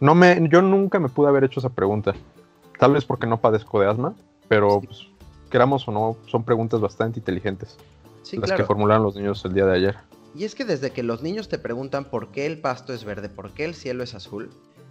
No 0.05 0.15
me, 0.15 0.47
yo 0.51 0.61
nunca 0.61 1.01
me 1.01 1.09
pude 1.09 1.29
haber 1.29 1.45
hecho 1.45 1.61
esa 1.61 1.71
pregunta. 1.71 2.13
Tal 2.79 2.93
vez 2.93 3.07
porque 3.07 3.27
no 3.27 3.41
padezco 3.41 3.81
de 3.81 3.89
asma, 3.89 4.15
pero 4.49 4.81
Sí. 4.83 4.87
pues, 4.87 5.07
queramos 5.49 5.89
o 5.89 5.93
no, 5.93 6.19
son 6.27 6.45
preguntas 6.45 6.79
bastante 6.79 7.21
inteligentes 7.21 7.79
Sí, 8.21 8.37
las 8.37 8.53
que 8.53 8.65
formularon 8.65 9.03
los 9.03 9.17
niños 9.17 9.43
el 9.47 9.55
día 9.55 9.65
de 9.65 9.77
ayer. 9.77 9.97
Y 10.35 10.45
es 10.45 10.55
que 10.55 10.67
desde 10.67 10.91
que 10.91 11.03
los 11.03 11.23
niños 11.23 11.49
te 11.49 11.57
preguntan 11.57 12.05
por 12.05 12.29
qué 12.29 12.45
el 12.45 12.61
pasto 12.61 12.93
es 12.93 13.05
verde, 13.05 13.31
por 13.31 13.53
qué 13.53 13.65
el 13.65 13.75
cielo 13.75 14.03
es 14.05 14.15
azul, 14.15 14.51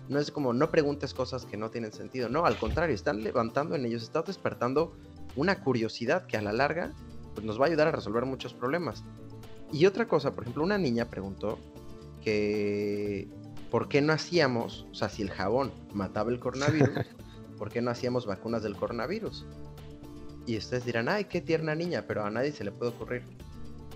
no 0.10 0.17
es 0.17 0.32
como 0.32 0.51
no 0.51 0.72
preguntes 0.72 1.13
cosas 1.13 1.46
que 1.46 1.58
no 1.58 1.70
tienen 1.70 1.93
sentido. 1.93 2.27
No, 2.27 2.48
al 2.48 2.58
contrario, 2.58 2.96
están 2.96 3.24
levantando 3.24 3.75
en 3.75 3.86
ellos, 3.86 4.01
están 4.01 4.24
despertando 4.25 4.93
una 5.36 5.60
curiosidad 5.63 6.25
que 6.25 6.38
a 6.38 6.41
la 6.41 6.53
larga 6.53 6.91
pues, 7.36 7.46
nos 7.46 7.60
va 7.62 7.65
a 7.65 7.67
ayudar 7.67 7.88
a 7.88 7.91
resolver 7.91 8.25
muchos 8.25 8.55
problemas. 8.55 9.03
Y 9.72 9.86
otra 9.86 10.08
cosa, 10.08 10.32
por 10.32 10.43
ejemplo, 10.46 10.63
una 10.63 10.79
niña 10.79 11.05
preguntó 11.05 11.60
que 12.24 13.27
por 13.74 13.88
qué 13.88 14.03
no 14.03 14.13
hacíamos, 14.13 14.86
o 14.92 14.94
sea, 14.94 15.10
si 15.10 15.24
el 15.24 15.32
jabón 15.32 15.72
mataba 15.96 16.30
el 16.30 16.39
coronavirus, 16.39 16.92
¿por 17.58 17.72
qué 17.72 17.82
no 17.82 17.89
hacíamos 17.89 18.27
vacunas 18.27 18.62
del 18.62 18.75
coronavirus? 18.75 19.48
Y 20.46 20.58
ustedes 20.60 20.86
dirán, 20.86 21.10
ay, 21.10 21.25
qué 21.25 21.42
tierna 21.42 21.74
niña, 21.74 22.03
pero 22.08 22.24
a 22.24 22.30
nadie 22.30 22.51
se 22.51 22.63
le 22.63 22.72
puede 22.72 22.92
ocurrir. 22.92 23.24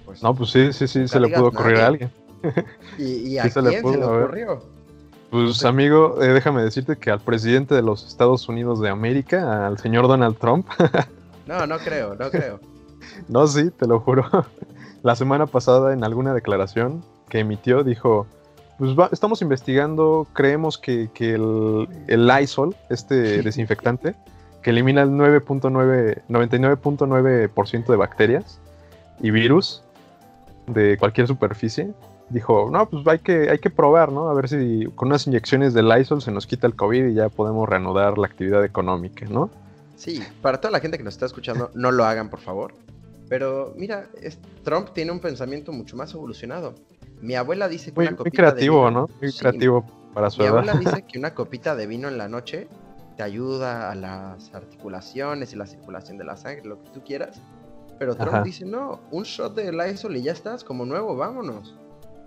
Pues, 0.04 0.24
no, 0.24 0.34
pues 0.34 0.50
sí, 0.50 0.74
sí, 0.74 0.88
sí, 0.88 1.08
se 1.08 1.20
le 1.20 1.30
pudo 1.30 1.50
ocurrir 1.50 1.78
a 1.78 1.86
alguien. 1.86 2.12
¿Y, 2.98 3.38
a 3.38 3.44
quién 3.44 3.54
se 3.54 3.62
le, 3.62 3.80
ocurrió? 4.04 4.64
Pues 5.30 5.64
amigo, 5.64 6.24
eh, 6.24 6.30
déjame 6.30 6.64
decirte 6.64 6.98
que 6.98 7.12
al 7.12 7.20
presidente 7.20 7.76
de 7.76 7.84
los 7.84 8.04
Estados 8.08 8.50
Unidos 8.50 8.82
de 8.82 8.90
América, 8.90 9.68
al 9.68 9.78
señor 9.78 10.08
Donald 10.08 10.40
Trump. 10.40 10.68
no, 11.46 11.68
no 11.68 11.78
creo, 11.78 12.16
no 12.16 12.32
creo. 12.32 12.60
no, 13.28 13.46
sí, 13.46 13.70
te 13.70 13.86
lo 13.86 14.00
juro. 14.00 14.26
La 15.04 15.16
semana 15.16 15.46
pasada 15.46 15.94
en 15.94 16.04
alguna 16.04 16.34
declaración 16.34 17.06
que 17.30 17.38
emitió 17.38 17.84
dijo, 17.84 18.26
pues 18.78 18.96
estamos 19.12 19.42
investigando, 19.42 20.28
creemos 20.34 20.78
que, 20.78 21.10
el, 21.20 21.90
el, 22.08 22.28
Lysol, 22.28 22.76
este 22.90 23.42
desinfectante, 23.44 24.14
que 24.62 24.70
elimina 24.70 25.02
el 25.02 25.10
99.9% 25.12 27.88
de 27.88 27.96
bacterias 27.96 28.60
y 29.20 29.32
virus 29.32 29.84
de 30.68 30.98
cualquier 30.98 31.28
superficie, 31.28 31.94
dijo, 32.30 32.70
no, 32.72 32.90
pues 32.90 33.06
hay 33.08 33.20
que, 33.20 33.50
hay 33.50 33.60
que 33.60 33.70
probar, 33.70 34.12
¿no? 34.12 34.30
A 34.30 34.34
ver 34.34 34.50
si 34.50 34.86
con 34.96 35.08
unas 35.08 35.26
inyecciones 35.28 35.74
de 35.74 35.84
Lysol 35.84 36.22
se 36.22 36.32
nos 36.32 36.46
quita 36.46 36.68
el 36.68 36.76
COVID 36.76 37.08
y 37.08 37.14
ya 37.14 37.30
podemos 37.30 37.68
reanudar 37.68 38.18
la 38.18 38.28
actividad 38.28 38.64
económica, 38.66 39.26
¿no? 39.28 39.50
Sí, 39.96 40.22
para 40.42 40.62
toda 40.62 40.72
la 40.72 40.80
gente 40.80 40.98
que 40.98 41.04
nos 41.04 41.16
está 41.16 41.26
escuchando, 41.26 41.72
no 41.74 41.92
lo 41.92 42.06
hagan, 42.06 42.30
por 42.30 42.40
favor. 42.40 42.74
Pero 43.30 43.74
mira, 43.76 44.08
Trump 44.64 44.90
tiene 44.94 45.12
un 45.12 45.20
pensamiento 45.20 45.72
mucho 45.72 45.98
más 45.98 46.14
evolucionado. 46.14 46.76
Mi 47.22 47.36
abuela 47.36 47.68
dice 47.68 47.94
que 47.94 48.00
una 48.00 48.16
copita 48.16 48.24
muy 48.24 48.32
creativo, 48.32 48.84
de 48.84 48.90
vino, 48.90 49.02
¿no? 49.02 49.10
Muy 49.22 49.34
creativo 49.34 49.86
para 50.14 50.30
su 50.30 50.40
mi 50.40 50.46
edad. 50.46 50.64
Mi 50.64 50.70
abuela 50.70 50.80
dice 50.80 51.06
que 51.08 51.20
una 51.20 51.34
copita 51.34 51.76
de 51.76 51.88
vino 51.88 52.08
en 52.08 52.18
la 52.18 52.28
noche 52.28 52.68
te 53.16 53.24
ayuda 53.24 53.92
a 53.92 53.96
las 53.96 54.54
articulaciones 54.54 55.52
y 55.54 55.56
la 55.56 55.66
circulación 55.66 56.18
de 56.18 56.24
la 56.24 56.38
sangre, 56.38 56.64
lo 56.66 56.82
que 56.82 56.90
tú 56.92 57.04
quieras. 57.04 57.42
Pero 57.98 58.16
Trump 58.16 58.44
dice, 58.44 58.64
no, 58.64 59.00
un 59.10 59.24
shot 59.24 59.56
de 59.56 59.72
Lysol 59.72 60.16
y 60.18 60.22
ya 60.22 60.32
estás, 60.32 60.64
como 60.64 60.86
nuevo, 60.86 61.16
vámonos. 61.16 61.76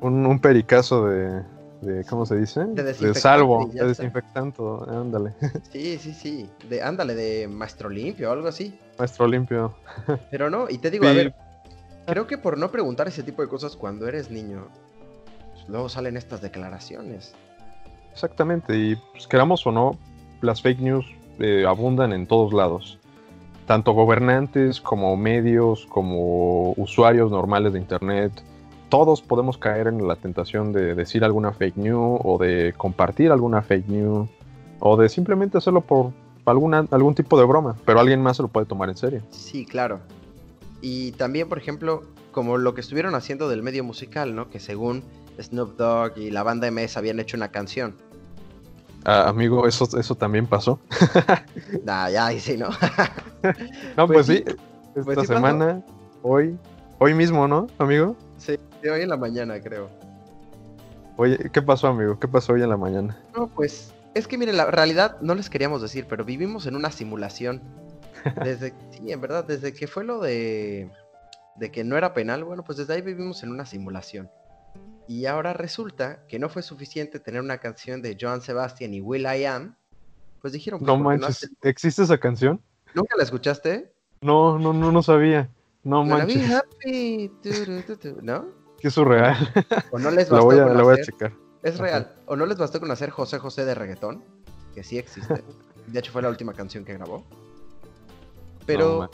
Un, 0.00 0.26
un 0.26 0.40
pericazo 0.40 1.06
de, 1.06 1.44
de, 1.80 2.04
¿cómo 2.04 2.26
se 2.26 2.36
dice? 2.36 2.64
De, 2.64 2.82
de 2.82 3.14
salvo, 3.14 3.70
de 3.72 3.86
desinfectante, 3.86 4.62
ándale. 4.88 5.32
Sí, 5.70 5.98
sí, 5.98 6.12
sí, 6.12 6.50
de, 6.68 6.82
ándale, 6.82 7.14
de 7.14 7.46
maestro 7.46 7.88
limpio 7.88 8.30
o 8.30 8.32
algo 8.32 8.48
así. 8.48 8.78
Maestro 8.98 9.28
limpio. 9.28 9.74
Pero 10.30 10.50
no, 10.50 10.68
y 10.68 10.78
te 10.78 10.90
digo, 10.90 11.06
a 11.06 11.12
ver, 11.12 11.34
creo 12.06 12.26
que 12.26 12.38
por 12.38 12.58
no 12.58 12.70
preguntar 12.70 13.08
ese 13.08 13.22
tipo 13.22 13.42
de 13.42 13.48
cosas 13.48 13.76
cuando 13.76 14.08
eres 14.08 14.30
niño, 14.30 14.66
pues, 15.52 15.68
luego 15.68 15.88
salen 15.88 16.16
estas 16.16 16.40
declaraciones. 16.40 17.34
Exactamente, 18.12 18.76
y 18.76 18.96
pues 19.12 19.26
queramos 19.26 19.66
o 19.66 19.72
no, 19.72 19.98
las 20.40 20.62
fake 20.62 20.80
news 20.80 21.06
eh, 21.38 21.64
abundan 21.66 22.12
en 22.12 22.26
todos 22.26 22.52
lados. 22.52 22.98
Tanto 23.66 23.92
gobernantes 23.92 24.80
como 24.80 25.16
medios, 25.16 25.86
como 25.86 26.72
usuarios 26.72 27.30
normales 27.30 27.72
de 27.72 27.78
Internet, 27.78 28.32
todos 28.88 29.22
podemos 29.22 29.56
caer 29.56 29.86
en 29.86 30.06
la 30.06 30.16
tentación 30.16 30.72
de 30.72 30.96
decir 30.96 31.24
alguna 31.24 31.52
fake 31.52 31.76
news 31.76 32.20
o 32.24 32.36
de 32.38 32.74
compartir 32.76 33.30
alguna 33.30 33.62
fake 33.62 33.88
news 33.88 34.28
o 34.80 34.96
de 34.96 35.08
simplemente 35.08 35.58
hacerlo 35.58 35.82
por 35.82 36.12
alguna, 36.44 36.84
algún 36.90 37.14
tipo 37.14 37.38
de 37.38 37.44
broma, 37.44 37.76
pero 37.86 38.00
alguien 38.00 38.20
más 38.20 38.36
se 38.36 38.42
lo 38.42 38.48
puede 38.48 38.66
tomar 38.66 38.88
en 38.88 38.96
serio. 38.96 39.22
Sí, 39.30 39.64
claro. 39.64 40.00
Y 40.80 41.12
también, 41.12 41.48
por 41.48 41.58
ejemplo, 41.58 42.04
como 42.32 42.58
lo 42.58 42.74
que 42.74 42.80
estuvieron 42.80 43.14
haciendo 43.14 43.48
del 43.48 43.62
medio 43.62 43.84
musical, 43.84 44.34
¿no? 44.34 44.48
Que 44.50 44.60
según 44.60 45.02
Snoop 45.40 45.76
Dogg 45.76 46.18
y 46.18 46.30
la 46.30 46.42
banda 46.42 46.70
MS 46.70 46.96
habían 46.96 47.20
hecho 47.20 47.36
una 47.36 47.50
canción. 47.50 47.96
Ah, 49.04 49.28
amigo, 49.28 49.66
eso, 49.66 49.88
eso 49.98 50.14
también 50.14 50.46
pasó. 50.46 50.78
nah, 51.84 52.08
ya, 52.10 52.30
sí, 52.38 52.56
¿no? 52.56 52.68
no, 53.96 54.06
pues, 54.06 54.26
pues 54.26 54.26
sí, 54.26 54.44
esta 54.94 55.14
pues 55.14 55.26
semana, 55.26 55.82
hoy, 56.22 56.58
hoy 56.98 57.14
mismo, 57.14 57.48
¿no, 57.48 57.66
amigo? 57.78 58.16
Sí, 58.36 58.58
hoy 58.82 59.00
en 59.00 59.08
la 59.08 59.16
mañana, 59.16 59.60
creo. 59.60 59.88
Oye, 61.16 61.50
¿qué 61.52 61.62
pasó, 61.62 61.88
amigo? 61.88 62.18
¿Qué 62.18 62.28
pasó 62.28 62.52
hoy 62.52 62.62
en 62.62 62.68
la 62.68 62.76
mañana? 62.76 63.18
No, 63.34 63.46
pues 63.46 63.92
es 64.14 64.26
que 64.26 64.36
miren, 64.36 64.56
la 64.56 64.66
realidad 64.66 65.16
no 65.20 65.34
les 65.34 65.48
queríamos 65.48 65.82
decir, 65.82 66.06
pero 66.08 66.24
vivimos 66.24 66.66
en 66.66 66.76
una 66.76 66.90
simulación. 66.90 67.62
Desde, 68.44 68.74
sí, 68.90 69.12
en 69.12 69.20
verdad, 69.20 69.44
desde 69.44 69.72
que 69.72 69.86
fue 69.86 70.04
lo 70.04 70.20
de, 70.20 70.90
de 71.56 71.70
que 71.70 71.84
no 71.84 71.96
era 71.96 72.14
penal, 72.14 72.44
bueno, 72.44 72.64
pues 72.64 72.78
desde 72.78 72.94
ahí 72.94 73.02
vivimos 73.02 73.42
en 73.42 73.50
una 73.50 73.66
simulación. 73.66 74.30
Y 75.06 75.26
ahora 75.26 75.52
resulta 75.52 76.24
que 76.28 76.38
no 76.38 76.48
fue 76.48 76.62
suficiente 76.62 77.18
tener 77.18 77.40
una 77.40 77.58
canción 77.58 78.00
de 78.00 78.16
Joan 78.20 78.42
Sebastian 78.42 78.94
y 78.94 79.00
Will 79.00 79.22
I 79.22 79.44
Am. 79.44 79.76
Pues 80.40 80.52
dijeron... 80.52 80.78
Pues, 80.78 80.86
no 80.86 80.98
manches, 80.98 81.50
¿existe 81.62 82.02
esa 82.02 82.18
canción? 82.18 82.62
¿Nunca 82.94 83.16
la 83.16 83.24
escuchaste? 83.24 83.92
No, 84.20 84.58
no, 84.58 84.72
no, 84.72 84.92
no 84.92 85.02
sabía. 85.02 85.50
No 85.82 86.04
manches. 86.04 86.48
¿No? 88.22 88.46
Qué 88.78 88.90
surreal. 88.90 89.36
O 89.90 89.98
no 89.98 90.10
les 90.10 90.28
bastó 90.30 90.52
la 90.52 90.82
voy 90.82 90.94
a, 90.98 91.02
checar. 91.02 91.32
Es 91.62 91.78
real. 91.78 92.14
O 92.26 92.36
no 92.36 92.46
les 92.46 92.58
bastó 92.58 92.80
con 92.80 92.90
hacer 92.90 93.10
José 93.10 93.38
José 93.38 93.64
de 93.64 93.74
reggaetón, 93.74 94.24
que 94.74 94.82
sí 94.82 94.98
existe. 94.98 95.42
De 95.86 95.98
hecho, 95.98 96.12
fue 96.12 96.22
la 96.22 96.28
última 96.28 96.52
canción 96.54 96.84
que 96.84 96.94
grabó. 96.94 97.24
Pero 98.66 99.10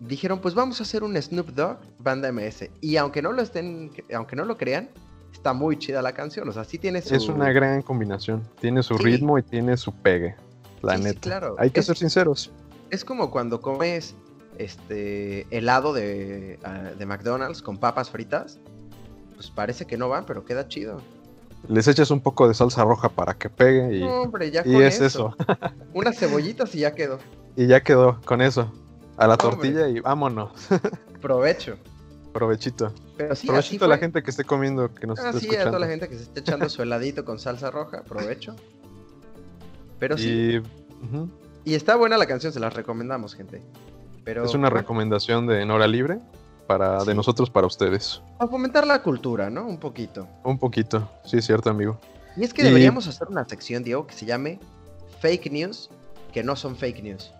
dijeron, 0.00 0.40
pues 0.40 0.54
vamos 0.54 0.80
a 0.80 0.84
hacer 0.84 1.02
un 1.02 1.20
Snoop 1.20 1.50
Dogg 1.50 1.78
banda 1.98 2.30
MS. 2.30 2.70
Y 2.80 2.96
aunque 2.96 3.22
no 3.22 3.32
lo 3.32 3.42
estén, 3.42 3.90
aunque 4.14 4.36
no 4.36 4.44
lo 4.44 4.56
crean, 4.56 4.88
está 5.32 5.52
muy 5.52 5.78
chida 5.78 6.02
la 6.02 6.12
canción. 6.12 6.48
O 6.48 6.52
sea, 6.52 6.64
sí 6.64 6.78
tiene 6.78 7.02
su. 7.02 7.14
Es 7.14 7.28
una 7.28 7.52
gran 7.52 7.82
combinación. 7.82 8.42
Tiene 8.60 8.82
su 8.82 8.96
ritmo 8.96 9.38
y 9.38 9.42
tiene 9.42 9.76
su 9.76 9.92
pegue. 9.92 10.36
La 10.82 10.98
neta. 10.98 11.20
claro. 11.20 11.56
Hay 11.58 11.70
que 11.70 11.82
ser 11.82 11.96
sinceros. 11.96 12.50
Es 12.90 13.04
como 13.04 13.30
cuando 13.30 13.60
comes 13.60 14.14
este 14.58 15.46
helado 15.50 15.92
de, 15.92 16.58
ah, 16.62 16.90
de, 16.96 17.06
McDonald's 17.06 17.62
con 17.62 17.78
papas 17.78 18.10
fritas, 18.10 18.58
pues 19.34 19.50
parece 19.50 19.86
que 19.86 19.96
no 19.96 20.08
van, 20.08 20.26
pero 20.26 20.44
queda 20.44 20.68
chido. 20.68 21.00
Les 21.66 21.88
echas 21.88 22.10
un 22.10 22.20
poco 22.20 22.46
de 22.46 22.54
salsa 22.54 22.84
roja 22.84 23.08
para 23.08 23.34
que 23.34 23.48
pegue 23.48 23.96
y, 23.96 24.02
hombre, 24.02 24.50
ya 24.50 24.62
y 24.64 24.76
es 24.82 25.00
eso. 25.00 25.34
Unas 25.94 26.18
cebollitas 26.18 26.74
y 26.74 26.80
ya 26.80 26.94
quedó. 26.94 27.18
Y 27.56 27.66
ya 27.66 27.82
quedó 27.82 28.20
con 28.24 28.40
eso. 28.42 28.72
A 29.16 29.26
la 29.26 29.36
tortilla 29.36 29.88
y 29.88 30.00
vámonos. 30.00 30.50
Provecho. 31.20 31.76
Provechito. 32.32 32.92
Pero 33.16 33.36
sí, 33.36 33.46
Provechito 33.46 33.84
a 33.84 33.88
la 33.88 33.98
gente 33.98 34.22
que 34.22 34.30
esté 34.30 34.42
comiendo, 34.42 34.92
que 34.92 35.06
nos 35.06 35.18
esté 35.18 35.38
escuchando. 35.38 35.60
a 35.60 35.64
toda 35.66 35.78
la 35.78 35.86
gente 35.86 36.08
que 36.08 36.16
se 36.16 36.22
esté 36.24 36.40
echando 36.40 36.68
su 36.68 36.82
heladito 36.82 37.24
con 37.24 37.38
salsa 37.38 37.70
roja, 37.70 38.02
provecho. 38.02 38.56
Pero 40.00 40.18
sí. 40.18 40.60
Y, 41.64 41.70
y 41.70 41.74
está 41.74 41.94
buena 41.94 42.18
la 42.18 42.26
canción, 42.26 42.52
se 42.52 42.58
la 42.58 42.70
recomendamos, 42.70 43.36
gente 43.36 43.62
es 44.26 44.54
una 44.54 44.70
recomendación 44.70 45.46
de 45.46 45.64
Nora 45.66 45.86
Libre 45.86 46.18
para, 46.66 47.04
de 47.04 47.14
nosotros 47.14 47.50
para 47.50 47.66
ustedes. 47.66 48.22
A 48.38 48.46
fomentar 48.46 48.86
la 48.86 49.02
cultura, 49.02 49.50
¿no? 49.50 49.66
Un 49.66 49.78
poquito. 49.78 50.26
Un 50.44 50.58
poquito, 50.58 51.10
sí, 51.24 51.38
es 51.38 51.44
cierto, 51.46 51.70
amigo. 51.70 51.98
Y 52.36 52.44
es 52.44 52.54
que 52.54 52.64
deberíamos 52.64 53.06
hacer 53.06 53.28
una 53.28 53.46
sección, 53.46 53.84
Diego, 53.84 54.06
que 54.06 54.14
se 54.14 54.24
llame 54.24 54.58
Fake 55.20 55.52
News, 55.52 55.90
que 56.32 56.42
no 56.42 56.56
son 56.56 56.74
fake 56.74 57.02
news. 57.02 57.32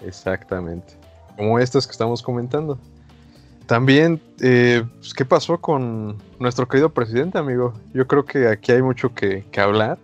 Exactamente. 0.00 0.94
Como 1.36 1.58
estas 1.58 1.86
que 1.86 1.92
estamos 1.92 2.22
comentando. 2.22 2.78
También, 3.66 4.20
eh, 4.40 4.84
pues, 4.98 5.14
¿qué 5.14 5.24
pasó 5.24 5.60
con 5.60 6.20
nuestro 6.38 6.66
querido 6.66 6.90
presidente, 6.90 7.38
amigo? 7.38 7.72
Yo 7.94 8.06
creo 8.06 8.24
que 8.24 8.48
aquí 8.48 8.72
hay 8.72 8.82
mucho 8.82 9.14
que, 9.14 9.44
que 9.50 9.60
hablar 9.60 9.98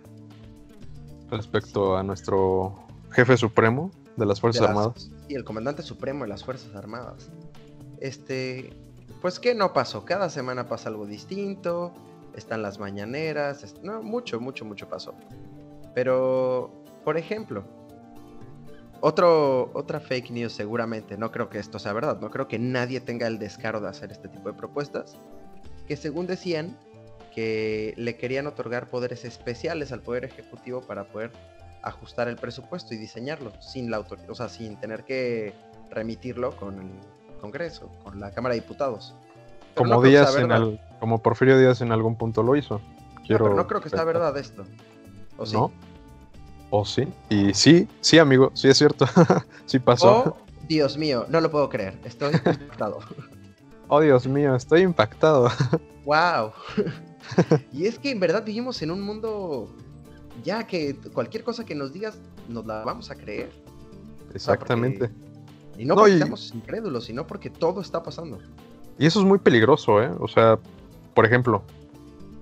respecto 1.29 1.97
a 1.97 2.03
nuestro 2.03 2.75
jefe 3.11 3.35
supremo 3.35 3.91
de 4.15 4.25
las 4.25 4.39
Fuerzas 4.39 4.69
Armadas 4.69 5.11
y 5.27 5.35
el 5.35 5.43
comandante 5.43 5.83
supremo 5.83 6.23
de 6.23 6.29
las 6.29 6.43
Fuerzas 6.43 6.75
Armadas. 6.75 7.29
Este, 7.99 8.73
pues 9.21 9.39
¿qué 9.39 9.55
no 9.55 9.73
pasó? 9.73 10.05
Cada 10.05 10.29
semana 10.29 10.67
pasa 10.67 10.89
algo 10.89 11.05
distinto, 11.05 11.93
están 12.35 12.61
las 12.61 12.79
mañaneras, 12.79 13.75
no, 13.83 14.01
mucho, 14.01 14.39
mucho, 14.39 14.65
mucho 14.65 14.87
pasó. 14.87 15.13
Pero, 15.93 16.71
por 17.03 17.17
ejemplo, 17.17 17.63
otro, 19.01 19.71
otra 19.73 19.99
fake 19.99 20.31
news 20.31 20.53
seguramente, 20.53 21.17
no 21.17 21.31
creo 21.31 21.49
que 21.49 21.59
esto 21.59 21.79
sea 21.79 21.93
verdad, 21.93 22.19
no 22.19 22.29
creo 22.29 22.47
que 22.47 22.59
nadie 22.59 22.99
tenga 22.99 23.27
el 23.27 23.39
descaro 23.39 23.79
de 23.79 23.89
hacer 23.89 24.11
este 24.11 24.27
tipo 24.27 24.49
de 24.49 24.57
propuestas, 24.57 25.17
que 25.87 25.95
según 25.95 26.27
decían 26.27 26.77
que 27.33 27.93
le 27.97 28.17
querían 28.17 28.47
otorgar 28.47 28.87
poderes 28.87 29.23
especiales 29.23 29.91
al 29.91 30.01
Poder 30.01 30.25
Ejecutivo 30.25 30.81
para 30.81 31.05
poder 31.05 31.31
ajustar 31.83 32.27
el 32.27 32.35
presupuesto 32.35 32.93
y 32.93 32.97
diseñarlo 32.97 33.51
sin 33.61 33.91
la 33.91 33.99
o 33.99 34.35
sea, 34.35 34.49
sin 34.49 34.79
tener 34.79 35.03
que 35.03 35.53
remitirlo 35.91 36.55
con 36.55 36.79
el 36.79 37.39
Congreso, 37.39 37.89
con 38.03 38.19
la 38.19 38.31
Cámara 38.31 38.55
de 38.55 38.61
Diputados. 38.61 39.15
como 39.75 40.01
Díaz 40.01 40.35
en 40.35 40.79
como 40.99 41.21
Porfirio 41.21 41.59
Díaz 41.59 41.81
en 41.81 41.91
algún 41.91 42.15
punto 42.15 42.41
lo 42.41 42.55
hizo. 42.55 42.81
Quiero 43.25 43.49
no, 43.49 43.55
no 43.55 43.67
creo 43.67 43.81
que 43.81 43.89
sea 43.89 44.03
verdad 44.03 44.35
esto. 44.37 44.65
¿O 45.37 45.45
sí? 45.45 45.55
¿No? 45.55 45.71
¿O 46.69 46.85
sí? 46.85 47.07
Y 47.29 47.53
sí, 47.53 47.87
sí, 48.01 48.19
amigo, 48.19 48.51
sí 48.53 48.67
es 48.67 48.77
cierto. 48.77 49.05
sí 49.65 49.79
pasó. 49.79 50.23
Oh, 50.25 50.37
Dios 50.67 50.97
mío, 50.97 51.25
no 51.29 51.39
lo 51.39 51.49
puedo 51.49 51.69
creer. 51.69 51.97
Estoy 52.03 52.33
impactado. 52.33 52.99
oh, 53.87 54.01
Dios 54.01 54.27
mío, 54.27 54.55
estoy 54.55 54.81
impactado. 54.81 55.49
wow. 56.05 56.51
y 57.71 57.85
es 57.85 57.97
que 57.99 58.11
en 58.11 58.19
verdad 58.19 58.43
vivimos 58.43 58.81
en 58.81 58.91
un 58.91 59.01
mundo 59.01 59.69
ya 60.43 60.67
que 60.67 60.95
cualquier 61.13 61.43
cosa 61.43 61.65
que 61.65 61.75
nos 61.75 61.93
digas 61.93 62.17
nos 62.49 62.65
la 62.65 62.83
vamos 62.83 63.09
a 63.11 63.15
creer. 63.15 63.49
Exactamente. 64.33 65.09
Y 65.77 65.85
no 65.85 65.95
porque 65.95 66.13
estamos 66.13 66.53
incrédulos, 66.53 67.05
sino 67.05 67.25
porque 67.25 67.49
todo 67.49 67.81
está 67.81 68.03
pasando. 68.03 68.39
Y 68.97 69.05
eso 69.05 69.19
es 69.19 69.25
muy 69.25 69.37
peligroso, 69.39 70.01
¿eh? 70.01 70.11
O 70.19 70.27
sea, 70.27 70.59
por 71.13 71.25
ejemplo, 71.25 71.63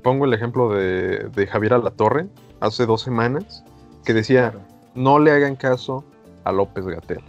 pongo 0.02 0.26
el 0.26 0.34
ejemplo 0.34 0.74
de, 0.74 1.30
de 1.30 1.48
Javier 1.48 1.74
Alatorre 1.74 2.28
hace 2.60 2.86
dos 2.86 3.02
semanas, 3.02 3.64
que 4.06 4.14
decía, 4.14 4.54
no 4.94 5.20
le 5.20 5.32
hagan 5.32 5.56
caso 5.56 6.06
a 6.44 6.52
López 6.52 6.86
Gatel. 6.86 7.22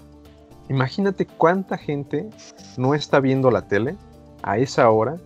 Imagínate 0.68 1.26
cuánta 1.26 1.78
gente 1.78 2.28
no 2.76 2.94
está 2.94 3.20
viendo 3.20 3.50
la 3.50 3.62
tele 3.62 3.96
a 4.42 4.58
esa 4.58 4.88
hora 4.90 5.16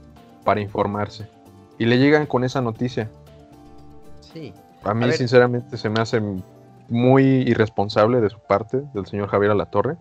para 0.45 0.61
informarse. 0.61 1.29
Y 1.79 1.87
le 1.87 1.99
llegan 1.99 2.27
con 2.27 2.45
esa 2.45 2.61
noticia. 2.61 3.11
Sí. 4.21 4.55
A 4.85 4.95
mí, 4.95 5.11
sinceramente, 5.13 5.77
se 5.77 5.89
me 5.91 6.01
hace 6.01 6.23
muy 6.89 7.25
irresponsable 7.25 8.21
de 8.21 8.31
su 8.31 8.39
parte, 8.39 8.83
del 8.95 9.07
señor 9.07 9.29
Javier 9.29 9.53
Alatorre. 9.53 9.97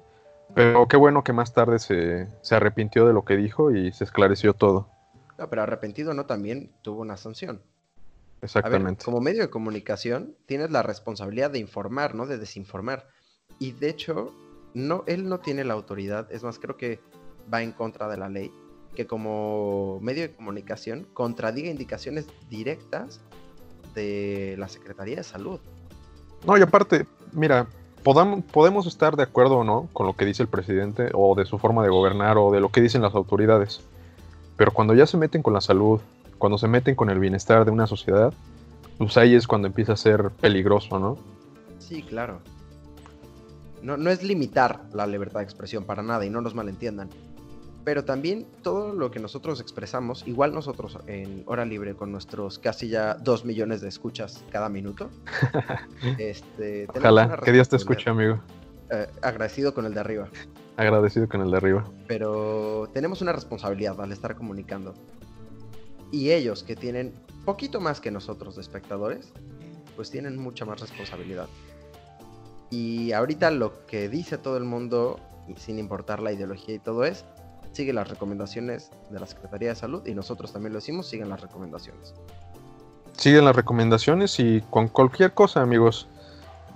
Pero 0.53 0.87
qué 0.87 0.97
bueno 0.97 1.23
que 1.23 1.31
más 1.31 1.53
tarde 1.53 1.79
se, 1.79 2.27
arrepintió 2.55 3.05
de 3.05 3.13
lo 3.13 3.23
que 3.23 3.37
dijo 3.37 3.71
y 3.71 3.91
se 3.91 4.03
esclareció 4.03 4.53
todo. 4.53 4.89
No, 5.37 5.49
pero 5.49 5.61
arrepentido 5.61 6.13
no 6.13 6.25
también 6.25 6.71
tuvo 6.81 7.01
una 7.01 7.17
sanción. 7.17 7.61
Exactamente. 8.41 9.03
como 9.03 9.19
medio 9.19 9.41
de 9.41 9.49
comunicación 9.49 10.35
tienes 10.45 10.71
la 10.71 10.81
responsabilidad 10.81 11.51
de 11.51 11.59
informar, 11.59 12.15
no 12.15 12.25
de 12.25 12.37
desinformar. 12.37 13.07
Y 13.59 13.73
de 13.73 13.89
hecho, 13.89 14.33
no, 14.73 15.03
él 15.07 15.27
no 15.27 15.39
tiene 15.39 15.63
la 15.63 15.73
autoridad, 15.73 16.31
es 16.31 16.43
más, 16.43 16.59
creo 16.59 16.77
que 16.77 16.99
va 17.51 17.61
en 17.61 17.71
contra 17.71 18.07
de 18.07 18.17
la 18.17 18.29
ley, 18.29 18.51
que 18.95 19.07
como 19.07 19.99
medio 20.01 20.23
de 20.23 20.33
comunicación 20.33 21.07
contradiga 21.13 21.69
indicaciones 21.69 22.27
directas 22.49 23.21
de 23.95 24.55
la 24.57 24.69
Secretaría 24.69 25.17
de 25.17 25.23
Salud. 25.23 25.59
No, 26.45 26.57
y 26.57 26.61
aparte, 26.61 27.05
mira, 27.33 27.67
podemos 28.03 28.87
estar 28.87 29.15
de 29.15 29.23
acuerdo 29.23 29.57
o 29.57 29.63
no 29.63 29.89
con 29.91 30.07
lo 30.07 30.15
que 30.15 30.25
dice 30.25 30.43
el 30.43 30.49
presidente 30.49 31.09
o 31.13 31.35
de 31.35 31.45
su 31.45 31.57
forma 31.59 31.83
de 31.83 31.89
gobernar 31.89 32.37
o 32.37 32.51
de 32.51 32.61
lo 32.61 32.69
que 32.69 32.81
dicen 32.81 33.01
las 33.01 33.15
autoridades, 33.15 33.81
pero 34.55 34.71
cuando 34.71 34.93
ya 34.93 35.05
se 35.05 35.17
meten 35.17 35.41
con 35.41 35.53
la 35.53 35.61
salud, 35.61 35.99
cuando 36.39 36.57
se 36.57 36.67
meten 36.67 36.95
con 36.95 37.11
el 37.11 37.19
bienestar 37.19 37.65
de 37.65 37.71
una 37.71 37.85
sociedad, 37.85 38.33
pues 38.97 39.15
ahí 39.17 39.35
es 39.35 39.45
cuando 39.47 39.67
empieza 39.67 39.93
a 39.93 39.97
ser 39.97 40.31
peligroso, 40.31 40.97
¿no? 40.97 41.17
Sí, 41.77 42.01
claro. 42.01 42.39
No, 43.83 43.95
no 43.95 44.09
es 44.09 44.23
limitar 44.23 44.81
la 44.93 45.05
libertad 45.05 45.41
de 45.41 45.45
expresión 45.45 45.85
para 45.85 46.01
nada 46.01 46.25
y 46.25 46.31
no 46.31 46.41
nos 46.41 46.55
malentiendan 46.55 47.09
pero 47.89 48.05
también 48.05 48.45
todo 48.61 48.93
lo 48.93 49.09
que 49.09 49.19
nosotros 49.19 49.59
expresamos, 49.61 50.27
igual 50.27 50.53
nosotros 50.53 50.99
en 51.07 51.43
hora 51.47 51.65
libre 51.65 51.95
con 51.95 52.11
nuestros 52.11 52.59
casi 52.59 52.89
ya 52.89 53.15
dos 53.15 53.45
millones 53.45 53.81
de 53.81 53.87
escuchas 53.87 54.43
cada 54.51 54.69
minuto. 54.69 55.09
este, 56.19 56.87
Ojalá, 56.95 57.39
que 57.43 57.51
Dios 57.51 57.67
te 57.67 57.77
escuche, 57.77 58.09
amigo. 58.09 58.39
Eh, 58.91 59.07
agradecido 59.23 59.73
con 59.73 59.87
el 59.87 59.95
de 59.95 59.99
arriba. 60.01 60.29
Agradecido 60.77 61.27
con 61.27 61.41
el 61.41 61.49
de 61.49 61.57
arriba. 61.57 61.83
Pero 62.07 62.89
tenemos 62.93 63.23
una 63.23 63.33
responsabilidad 63.33 63.99
al 63.99 64.11
estar 64.11 64.35
comunicando. 64.35 64.93
Y 66.11 66.31
ellos 66.31 66.63
que 66.63 66.75
tienen 66.75 67.13
poquito 67.45 67.79
más 67.79 67.99
que 67.99 68.11
nosotros 68.11 68.55
de 68.55 68.61
espectadores, 68.61 69.31
pues 69.95 70.11
tienen 70.11 70.37
mucha 70.37 70.65
más 70.65 70.79
responsabilidad. 70.79 71.47
Y 72.69 73.11
ahorita 73.11 73.51
lo 73.51 73.85
que 73.87 74.09
dice 74.09 74.37
todo 74.37 74.57
el 74.57 74.63
mundo, 74.63 75.19
sin 75.57 75.79
importar 75.79 76.21
la 76.21 76.31
ideología 76.31 76.75
y 76.75 76.79
todo 76.79 77.03
es, 77.03 77.25
sigue 77.71 77.93
las 77.93 78.09
recomendaciones 78.09 78.91
de 79.09 79.19
la 79.19 79.25
Secretaría 79.25 79.69
de 79.69 79.75
Salud 79.75 80.05
y 80.05 80.13
nosotros 80.13 80.53
también 80.53 80.73
lo 80.73 80.79
hicimos, 80.79 81.07
siguen 81.07 81.29
las 81.29 81.41
recomendaciones. 81.41 82.13
Siguen 83.17 83.45
las 83.45 83.55
recomendaciones 83.55 84.39
y 84.39 84.61
con 84.69 84.87
cualquier 84.87 85.33
cosa, 85.33 85.61
amigos. 85.61 86.07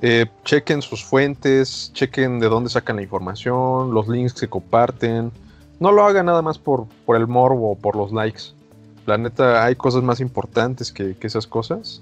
Eh, 0.02 0.26
chequen 0.44 0.82
sus 0.82 1.04
fuentes, 1.04 1.92
chequen 1.94 2.40
de 2.40 2.50
dónde 2.50 2.70
sacan 2.70 2.98
la 2.98 3.04
información, 3.04 3.94
los 3.94 4.08
links 4.08 4.34
que 4.34 4.50
comparten. 4.50 5.32
No 5.80 5.92
lo 5.92 6.04
hagan 6.04 6.26
nada 6.26 6.42
más 6.42 6.58
por, 6.58 6.88
por 7.06 7.16
el 7.16 7.28
morbo 7.28 7.72
o 7.72 7.76
por 7.76 7.96
los 7.96 8.12
likes. 8.12 8.54
La 9.06 9.18
neta, 9.18 9.66
hay 9.66 9.76
cosas 9.76 10.04
más 10.04 10.20
importantes 10.20 10.92
que, 10.92 11.16
esas 11.22 11.48
cosas. 11.48 12.02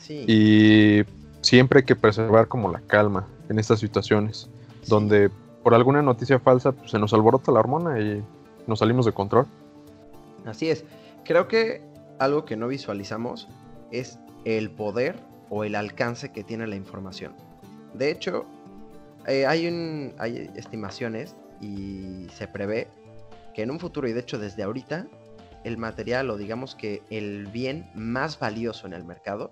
Sí. 0.00 0.24
Y 0.26 1.04
siempre 1.42 1.80
hay 1.80 1.84
que 1.84 1.96
preservar 1.96 2.48
como 2.48 2.70
la 2.70 2.80
calma 2.80 3.26
en 3.48 3.58
estas 3.58 3.80
situaciones, 3.80 4.48
donde 4.86 5.30
por 5.62 5.74
alguna 5.74 6.02
noticia 6.02 6.38
falsa 6.38 6.72
pues, 6.72 6.90
se 6.90 6.98
nos 6.98 7.12
alborota 7.12 7.52
la 7.52 7.60
hormona 7.60 8.00
y 8.00 8.22
nos 8.66 8.78
salimos 8.78 9.06
de 9.06 9.12
control. 9.12 9.46
Así 10.46 10.70
es. 10.70 10.84
Creo 11.24 11.48
que 11.48 11.82
algo 12.18 12.44
que 12.44 12.56
no 12.56 12.68
visualizamos 12.68 13.48
es 13.90 14.18
el 14.44 14.70
poder 14.70 15.16
o 15.50 15.64
el 15.64 15.74
alcance 15.74 16.30
que 16.32 16.44
tiene 16.44 16.66
la 16.66 16.76
información. 16.76 17.32
De 17.94 18.10
hecho, 18.10 18.44
eh, 19.26 19.46
hay, 19.46 19.66
un, 19.66 20.14
hay 20.18 20.50
estimaciones 20.56 21.36
y 21.60 22.26
se 22.34 22.46
prevé 22.46 22.88
que 23.54 23.62
en 23.62 23.70
un 23.70 23.80
futuro, 23.80 24.08
y 24.08 24.12
de 24.12 24.20
hecho 24.20 24.38
desde 24.38 24.62
ahorita, 24.62 25.06
el 25.68 25.78
material 25.78 26.30
o 26.30 26.36
digamos 26.36 26.74
que 26.74 27.02
el 27.10 27.46
bien 27.46 27.90
más 27.94 28.38
valioso 28.38 28.86
en 28.86 28.92
el 28.92 29.04
mercado 29.04 29.50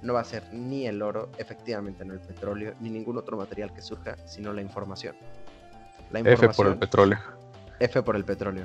no 0.00 0.14
va 0.14 0.20
a 0.20 0.24
ser 0.24 0.52
ni 0.52 0.86
el 0.86 1.02
oro, 1.02 1.30
efectivamente, 1.38 2.04
no 2.04 2.14
el 2.14 2.20
petróleo, 2.20 2.74
ni 2.80 2.90
ningún 2.90 3.18
otro 3.18 3.36
material 3.36 3.72
que 3.72 3.82
surja, 3.82 4.16
sino 4.26 4.52
la 4.52 4.62
información. 4.62 5.14
La 6.10 6.20
información 6.20 6.50
F 6.50 6.56
por 6.56 6.66
el 6.66 6.78
petróleo. 6.78 7.18
F 7.78 8.02
por 8.02 8.16
el 8.16 8.24
petróleo. 8.24 8.64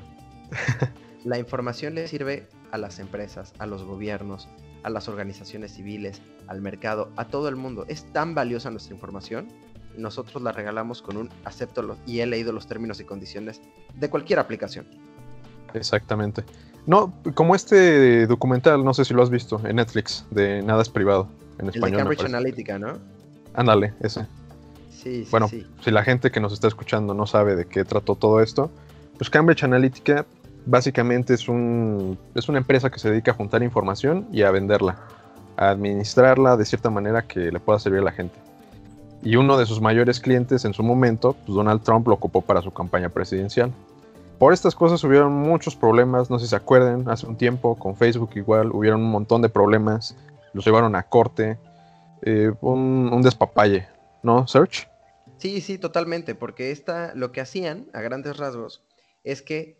la 1.25 1.37
información 1.37 1.93
le 1.93 2.07
sirve 2.07 2.47
a 2.71 2.77
las 2.77 2.97
empresas, 2.99 3.53
a 3.59 3.67
los 3.67 3.83
gobiernos, 3.83 4.49
a 4.83 4.89
las 4.89 5.07
organizaciones 5.07 5.73
civiles, 5.73 6.21
al 6.47 6.61
mercado, 6.61 7.11
a 7.17 7.25
todo 7.25 7.49
el 7.49 7.55
mundo. 7.55 7.85
Es 7.87 8.11
tan 8.13 8.33
valiosa 8.33 8.71
nuestra 8.71 8.95
información 8.95 9.47
nosotros 9.97 10.41
la 10.41 10.51
regalamos 10.51 11.01
con 11.01 11.17
un 11.17 11.29
acepto 11.43 11.97
y 12.05 12.19
he 12.19 12.25
leído 12.25 12.51
los 12.51 12.67
términos 12.67 12.99
y 12.99 13.03
condiciones 13.03 13.61
de 13.95 14.09
cualquier 14.09 14.39
aplicación. 14.39 14.87
Exactamente. 15.73 16.43
No, 16.85 17.13
como 17.33 17.53
este 17.53 18.27
documental, 18.27 18.83
no 18.83 18.93
sé 18.93 19.03
si 19.03 19.13
lo 19.13 19.21
has 19.21 19.29
visto, 19.29 19.59
en 19.65 19.75
Netflix, 19.75 20.25
de 20.31 20.61
Nada 20.61 20.81
es 20.81 20.89
privado, 20.89 21.27
en 21.59 21.69
español. 21.69 21.89
El 21.89 21.91
de 21.91 21.97
Cambridge 21.97 22.25
Analytica, 22.25 22.79
¿no? 22.79 22.93
Ándale, 23.53 23.93
ese. 23.99 24.25
Sí, 24.89 25.25
sí, 25.25 25.27
bueno, 25.29 25.49
si 25.49 25.91
la 25.91 26.03
gente 26.03 26.31
que 26.31 26.39
nos 26.39 26.53
está 26.53 26.67
escuchando 26.67 27.13
no 27.13 27.27
sabe 27.27 27.55
de 27.55 27.65
qué 27.65 27.83
trató 27.83 28.15
todo 28.15 28.41
esto, 28.41 28.71
pues 29.17 29.29
Cambridge 29.29 29.63
Analytica 29.63 30.25
básicamente 30.65 31.33
es, 31.33 31.47
un, 31.49 32.17
es 32.35 32.47
una 32.49 32.59
empresa 32.59 32.89
que 32.89 32.99
se 32.99 33.09
dedica 33.09 33.31
a 33.31 33.33
juntar 33.33 33.63
información 33.63 34.27
y 34.31 34.43
a 34.43 34.51
venderla, 34.51 34.97
a 35.55 35.69
administrarla 35.69 36.55
de 36.57 36.65
cierta 36.65 36.89
manera 36.89 37.23
que 37.23 37.51
le 37.51 37.59
pueda 37.59 37.79
servir 37.79 38.01
a 38.01 38.03
la 38.03 38.11
gente. 38.11 38.35
Y 39.23 39.35
uno 39.35 39.57
de 39.57 39.65
sus 39.65 39.81
mayores 39.81 40.19
clientes 40.19 40.63
en 40.65 40.73
su 40.73 40.83
momento, 40.83 41.35
pues 41.45 41.55
Donald 41.55 41.81
Trump 41.81 42.07
lo 42.07 42.13
ocupó 42.13 42.41
para 42.41 42.61
su 42.61 42.71
campaña 42.71 43.09
presidencial. 43.09 43.71
Por 44.39 44.53
estas 44.53 44.75
cosas 44.75 45.03
hubieron 45.03 45.33
muchos 45.33 45.75
problemas, 45.75 46.29
no 46.29 46.37
sé 46.37 46.45
si 46.45 46.49
se 46.51 46.55
acuerdan, 46.55 47.09
hace 47.09 47.25
un 47.25 47.37
tiempo 47.37 47.75
con 47.75 47.95
Facebook 47.95 48.31
igual 48.35 48.71
hubieron 48.71 49.01
un 49.01 49.09
montón 49.09 49.41
de 49.41 49.49
problemas, 49.49 50.15
los 50.53 50.63
llevaron 50.63 50.95
a 50.95 51.03
corte, 51.03 51.57
eh, 52.21 52.51
un, 52.61 53.21
despapalle, 53.23 53.87
¿no, 54.21 54.47
Search? 54.47 54.87
Sí, 55.37 55.59
sí, 55.61 55.79
totalmente, 55.79 56.35
porque 56.35 56.69
esta, 56.69 57.15
lo 57.15 57.31
que 57.31 57.41
hacían 57.41 57.87
a 57.93 58.01
grandes 58.01 58.37
rasgos 58.37 58.83
es 59.23 59.41
que 59.41 59.79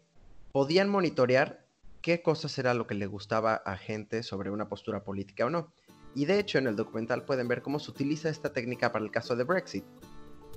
podían 0.51 0.89
monitorear 0.89 1.63
qué 2.01 2.23
cosas 2.23 2.57
era 2.57 2.73
lo 2.73 2.87
que 2.87 2.95
le 2.95 3.05
gustaba 3.05 3.53
a 3.53 3.77
gente 3.77 4.23
sobre 4.23 4.49
una 4.49 4.69
postura 4.69 5.03
política 5.03 5.45
o 5.45 5.49
no. 5.51 5.71
Y 6.15 6.25
de 6.25 6.39
hecho 6.39 6.57
en 6.57 6.65
el 6.65 6.75
documental 6.75 7.25
pueden 7.25 7.47
ver 7.47 7.61
cómo 7.61 7.77
se 7.77 7.91
utiliza 7.91 8.29
esta 8.29 8.53
técnica 8.53 8.91
para 8.91 9.05
el 9.05 9.11
caso 9.11 9.35
de 9.35 9.43
Brexit, 9.43 9.83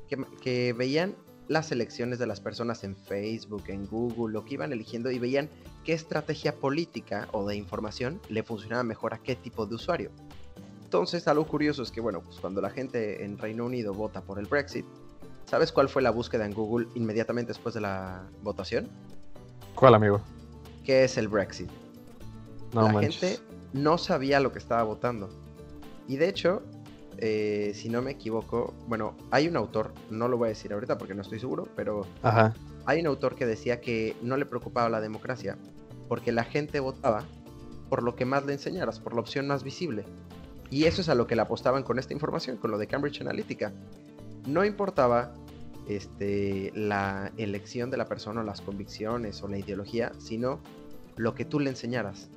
que, 0.08 0.16
que 0.40 0.72
veían 0.72 1.16
las 1.50 1.72
elecciones 1.72 2.20
de 2.20 2.28
las 2.28 2.40
personas 2.40 2.84
en 2.84 2.94
Facebook, 2.94 3.64
en 3.66 3.84
Google, 3.84 4.32
lo 4.32 4.44
que 4.44 4.54
iban 4.54 4.72
eligiendo 4.72 5.10
y 5.10 5.18
veían 5.18 5.48
qué 5.84 5.94
estrategia 5.94 6.54
política 6.54 7.26
o 7.32 7.44
de 7.44 7.56
información 7.56 8.20
le 8.28 8.44
funcionaba 8.44 8.84
mejor 8.84 9.14
a 9.14 9.18
qué 9.18 9.34
tipo 9.34 9.66
de 9.66 9.74
usuario. 9.74 10.12
Entonces, 10.84 11.26
algo 11.26 11.44
curioso 11.44 11.82
es 11.82 11.90
que, 11.90 12.00
bueno, 12.00 12.20
pues 12.22 12.38
cuando 12.38 12.60
la 12.60 12.70
gente 12.70 13.24
en 13.24 13.36
Reino 13.36 13.66
Unido 13.66 13.92
vota 13.92 14.20
por 14.20 14.38
el 14.38 14.46
Brexit, 14.46 14.86
¿sabes 15.44 15.72
cuál 15.72 15.88
fue 15.88 16.02
la 16.02 16.12
búsqueda 16.12 16.46
en 16.46 16.54
Google 16.54 16.86
inmediatamente 16.94 17.48
después 17.48 17.74
de 17.74 17.80
la 17.80 18.22
votación? 18.44 18.88
¿Cuál, 19.74 19.94
amigo? 19.94 20.20
¿Qué 20.84 21.02
es 21.02 21.18
el 21.18 21.26
Brexit? 21.26 21.68
la 22.72 22.92
gente 23.00 23.40
no 23.72 23.98
sabía 23.98 24.38
lo 24.38 24.52
que 24.52 24.60
estaba 24.60 24.84
votando. 24.84 25.28
Y 26.06 26.16
de 26.16 26.28
hecho, 26.28 26.62
eh, 27.22 27.72
si 27.74 27.90
no 27.90 28.00
me 28.00 28.12
equivoco, 28.12 28.72
bueno, 28.88 29.14
hay 29.30 29.46
un 29.46 29.56
autor, 29.56 29.92
no 30.08 30.26
lo 30.26 30.38
voy 30.38 30.46
a 30.46 30.48
decir 30.48 30.72
ahorita 30.72 30.96
porque 30.96 31.14
no 31.14 31.20
estoy 31.20 31.38
seguro, 31.38 31.68
pero 31.76 32.06
hay 32.86 33.00
un 33.00 33.06
autor 33.06 33.36
que 33.36 33.44
decía 33.44 33.82
que 33.82 34.16
no 34.22 34.38
le 34.38 34.46
preocupaba 34.46 34.88
la 34.88 35.02
democracia, 35.02 35.58
porque 36.08 36.32
la 36.32 36.44
gente 36.44 36.80
votaba 36.80 37.24
por 37.90 38.02
lo 38.02 38.16
que 38.16 38.24
más 38.24 38.46
le 38.46 38.54
enseñaras, 38.54 39.00
por 39.00 39.14
la 39.14 39.20
opción 39.20 39.46
más 39.46 39.62
visible. 39.64 40.04
Y 40.70 40.84
eso 40.84 41.02
es 41.02 41.10
a 41.10 41.14
lo 41.14 41.26
que 41.26 41.36
le 41.36 41.42
apostaban 41.42 41.82
con 41.82 41.98
esta 41.98 42.14
información, 42.14 42.56
con 42.56 42.70
lo 42.70 42.78
de 42.78 42.86
Cambridge 42.86 43.20
Analytica. 43.20 43.72
No 44.46 44.64
importaba 44.64 45.34
este, 45.88 46.72
la 46.74 47.32
elección 47.36 47.90
de 47.90 47.98
la 47.98 48.06
persona 48.06 48.40
o 48.40 48.44
las 48.44 48.62
convicciones 48.62 49.42
o 49.42 49.48
la 49.48 49.58
ideología, 49.58 50.12
sino 50.18 50.60
lo 51.16 51.34
que 51.34 51.44
tú 51.44 51.60
le 51.60 51.68
enseñaras. 51.68 52.30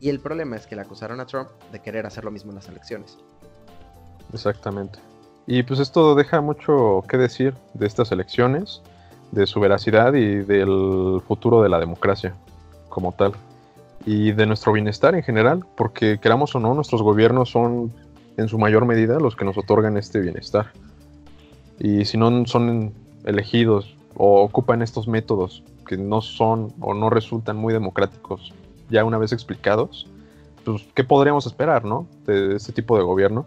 Y 0.00 0.08
el 0.08 0.18
problema 0.18 0.56
es 0.56 0.66
que 0.66 0.74
le 0.74 0.82
acusaron 0.82 1.20
a 1.20 1.26
Trump 1.26 1.50
de 1.70 1.80
querer 1.80 2.06
hacer 2.06 2.24
lo 2.24 2.32
mismo 2.32 2.50
en 2.50 2.56
las 2.56 2.68
elecciones. 2.68 3.18
Exactamente. 4.32 4.98
Y 5.46 5.62
pues 5.64 5.80
esto 5.80 6.14
deja 6.14 6.40
mucho 6.40 7.02
que 7.08 7.16
decir 7.16 7.54
de 7.74 7.86
estas 7.86 8.12
elecciones, 8.12 8.82
de 9.32 9.46
su 9.46 9.60
veracidad 9.60 10.14
y 10.14 10.36
del 10.36 11.20
futuro 11.26 11.62
de 11.62 11.68
la 11.68 11.80
democracia 11.80 12.34
como 12.88 13.12
tal. 13.12 13.32
Y 14.04 14.32
de 14.32 14.46
nuestro 14.46 14.72
bienestar 14.72 15.14
en 15.14 15.22
general, 15.22 15.64
porque 15.76 16.18
queramos 16.18 16.54
o 16.54 16.60
no, 16.60 16.74
nuestros 16.74 17.02
gobiernos 17.02 17.50
son 17.50 17.92
en 18.36 18.48
su 18.48 18.58
mayor 18.58 18.84
medida 18.84 19.18
los 19.18 19.36
que 19.36 19.44
nos 19.44 19.56
otorgan 19.58 19.96
este 19.96 20.20
bienestar. 20.20 20.72
Y 21.78 22.04
si 22.04 22.18
no 22.18 22.46
son 22.46 22.92
elegidos 23.24 23.96
o 24.14 24.42
ocupan 24.42 24.82
estos 24.82 25.08
métodos 25.08 25.62
que 25.86 25.96
no 25.96 26.20
son 26.20 26.72
o 26.80 26.94
no 26.94 27.10
resultan 27.10 27.56
muy 27.56 27.72
democráticos, 27.72 28.52
ya 28.90 29.04
una 29.04 29.18
vez 29.18 29.32
explicados, 29.32 30.06
pues 30.64 30.86
¿qué 30.94 31.04
podríamos 31.04 31.46
esperar, 31.46 31.84
no? 31.84 32.06
De 32.26 32.56
este 32.56 32.72
tipo 32.72 32.96
de 32.96 33.02
gobiernos. 33.02 33.46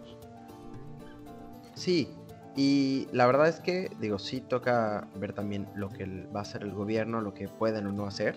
Sí, 1.76 2.10
y 2.56 3.06
la 3.12 3.26
verdad 3.26 3.48
es 3.48 3.60
que, 3.60 3.90
digo, 4.00 4.18
sí 4.18 4.40
toca 4.40 5.06
ver 5.14 5.34
también 5.34 5.68
lo 5.74 5.90
que 5.90 6.06
va 6.34 6.40
a 6.40 6.42
hacer 6.42 6.62
el 6.62 6.72
gobierno, 6.72 7.20
lo 7.20 7.34
que 7.34 7.48
pueden 7.48 7.86
o 7.86 7.92
no 7.92 8.06
hacer, 8.06 8.36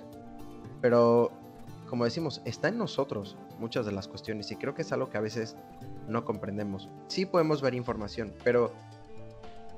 pero 0.82 1.32
como 1.90 2.06
decimos, 2.06 2.42
está 2.46 2.68
en 2.68 2.78
nosotros 2.78 3.36
muchas 3.58 3.86
de 3.86 3.92
las 3.92 4.08
cuestiones 4.08 4.52
y 4.52 4.58
creo 4.58 4.76
que 4.76 4.84
es 4.84 4.92
algo 4.92 5.10
que 5.10 5.18
a 5.18 5.22
veces 5.22 5.56
no 6.08 6.24
comprendemos. 6.26 6.90
Sí 7.08 7.26
podemos 7.26 7.62
ver 7.62 7.74
información, 7.74 8.34
pero 8.44 8.72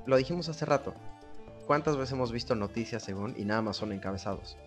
lo 0.06 0.16
dijimos 0.16 0.48
hace 0.48 0.66
rato. 0.66 0.92
¿Cuántas 1.66 1.96
veces 1.96 2.12
hemos 2.12 2.32
visto 2.32 2.54
noticias 2.54 3.02
según 3.02 3.34
y 3.38 3.44
nada 3.44 3.62
más 3.62 3.76
son 3.76 3.92
encabezados? 3.92 4.58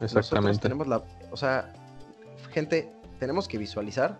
Exactamente. 0.00 0.60
tenemos 0.60 0.86
la, 0.86 1.02
o 1.30 1.36
sea, 1.36 1.72
gente, 2.52 2.92
tenemos 3.18 3.48
que 3.48 3.58
visualizar 3.58 4.18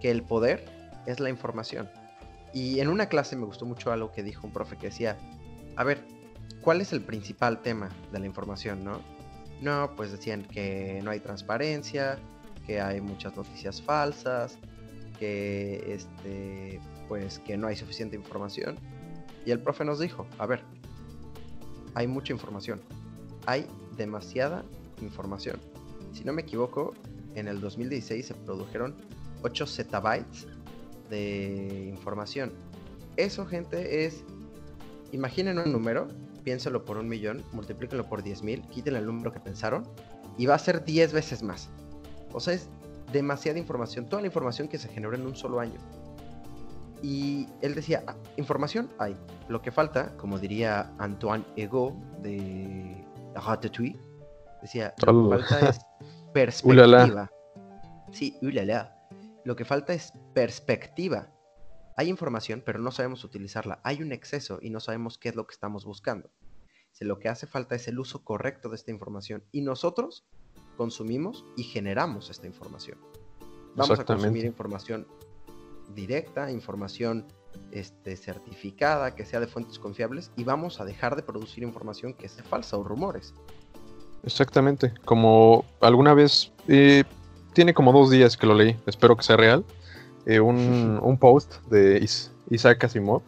que 0.00 0.10
el 0.10 0.22
poder 0.22 0.64
es 1.06 1.20
la 1.20 1.30
información. 1.30 1.88
Y 2.54 2.78
en 2.78 2.88
una 2.88 3.06
clase 3.06 3.34
me 3.34 3.44
gustó 3.44 3.66
mucho 3.66 3.90
algo 3.90 4.12
que 4.12 4.22
dijo 4.22 4.46
un 4.46 4.52
profe 4.52 4.76
que 4.76 4.86
decía, 4.86 5.18
a 5.74 5.82
ver, 5.82 6.04
¿cuál 6.60 6.80
es 6.80 6.92
el 6.92 7.00
principal 7.00 7.60
tema 7.60 7.90
de 8.12 8.20
la 8.20 8.26
información, 8.26 8.84
no? 8.84 9.00
No, 9.60 9.90
pues 9.96 10.12
decían 10.12 10.44
que 10.44 11.00
no 11.02 11.10
hay 11.10 11.18
transparencia, 11.18 12.16
que 12.64 12.80
hay 12.80 13.00
muchas 13.00 13.36
noticias 13.36 13.82
falsas, 13.82 14.56
que 15.18 15.94
este, 15.94 16.80
pues 17.08 17.40
que 17.40 17.56
no 17.56 17.66
hay 17.66 17.74
suficiente 17.74 18.14
información. 18.14 18.76
Y 19.44 19.50
el 19.50 19.58
profe 19.58 19.84
nos 19.84 19.98
dijo, 19.98 20.26
a 20.38 20.46
ver, 20.46 20.62
hay 21.94 22.06
mucha 22.06 22.32
información, 22.32 22.80
hay 23.46 23.66
demasiada 23.96 24.64
información. 25.02 25.60
Si 26.12 26.22
no 26.22 26.32
me 26.32 26.42
equivoco, 26.42 26.94
en 27.34 27.48
el 27.48 27.60
2016 27.60 28.26
se 28.26 28.34
produjeron 28.34 28.94
8 29.42 29.66
zettabytes 29.66 30.46
de 31.10 31.90
información. 31.92 32.52
Eso, 33.16 33.46
gente, 33.46 34.04
es. 34.04 34.24
Imaginen 35.12 35.58
un 35.58 35.72
número, 35.72 36.08
piénselo 36.42 36.84
por 36.84 36.98
un 36.98 37.08
millón, 37.08 37.42
multiplíquenlo 37.52 38.04
por 38.04 38.22
10 38.22 38.42
mil, 38.42 38.62
quiten 38.68 38.96
el 38.96 39.06
número 39.06 39.32
que 39.32 39.38
pensaron 39.38 39.84
y 40.36 40.46
va 40.46 40.54
a 40.56 40.58
ser 40.58 40.84
10 40.84 41.12
veces 41.12 41.42
más. 41.42 41.70
O 42.32 42.40
sea, 42.40 42.54
es 42.54 42.68
demasiada 43.12 43.58
información, 43.58 44.06
toda 44.06 44.22
la 44.22 44.26
información 44.26 44.68
que 44.68 44.78
se 44.78 44.88
generó 44.88 45.14
en 45.14 45.26
un 45.26 45.36
solo 45.36 45.60
año. 45.60 45.78
Y 47.02 47.46
él 47.60 47.74
decía, 47.74 48.02
ah, 48.06 48.16
información 48.36 48.88
hay. 48.98 49.16
Lo 49.48 49.60
que 49.60 49.70
falta, 49.70 50.16
como 50.16 50.38
diría 50.38 50.92
Antoine 50.98 51.44
Ego 51.54 51.94
de 52.22 53.04
Ratatouille, 53.34 54.00
decía, 54.62 54.94
lo 55.06 55.30
que 55.30 55.44
falta 55.44 55.68
es 55.68 55.80
perspectiva. 56.32 57.30
Sí, 58.10 58.36
ulala. 58.42 58.93
Lo 59.44 59.56
que 59.56 59.64
falta 59.64 59.92
es 59.92 60.12
perspectiva. 60.34 61.30
Hay 61.96 62.08
información, 62.08 62.62
pero 62.64 62.78
no 62.78 62.90
sabemos 62.90 63.24
utilizarla. 63.24 63.80
Hay 63.84 64.02
un 64.02 64.12
exceso 64.12 64.58
y 64.60 64.70
no 64.70 64.80
sabemos 64.80 65.18
qué 65.18 65.28
es 65.28 65.36
lo 65.36 65.46
que 65.46 65.52
estamos 65.52 65.84
buscando. 65.84 66.30
Si 66.92 67.04
lo 67.04 67.18
que 67.18 67.28
hace 67.28 67.46
falta 67.46 67.74
es 67.74 67.86
el 67.88 67.98
uso 67.98 68.24
correcto 68.24 68.68
de 68.68 68.76
esta 68.76 68.90
información 68.90 69.44
y 69.52 69.60
nosotros 69.60 70.26
consumimos 70.76 71.44
y 71.56 71.64
generamos 71.64 72.30
esta 72.30 72.46
información. 72.46 72.98
Vamos 73.76 73.98
a 73.98 74.04
consumir 74.04 74.44
información 74.44 75.06
directa, 75.94 76.50
información 76.50 77.26
este, 77.70 78.16
certificada, 78.16 79.14
que 79.14 79.24
sea 79.24 79.40
de 79.40 79.46
fuentes 79.46 79.78
confiables, 79.78 80.30
y 80.36 80.44
vamos 80.44 80.80
a 80.80 80.84
dejar 80.84 81.16
de 81.16 81.22
producir 81.22 81.64
información 81.64 82.14
que 82.14 82.28
sea 82.28 82.44
falsa 82.44 82.76
o 82.76 82.84
rumores. 82.84 83.34
Exactamente, 84.22 84.94
como 85.04 85.64
alguna 85.80 86.14
vez, 86.14 86.52
eh, 86.68 87.04
tiene 87.54 87.72
como 87.72 87.92
dos 87.92 88.10
días 88.10 88.36
que 88.36 88.46
lo 88.46 88.54
leí, 88.54 88.76
espero 88.86 89.16
que 89.16 89.22
sea 89.22 89.36
real, 89.36 89.64
eh, 90.26 90.40
un, 90.40 91.16
post 91.20 91.54
de 91.70 92.06
Isaac 92.50 92.84
Asimov, 92.84 93.22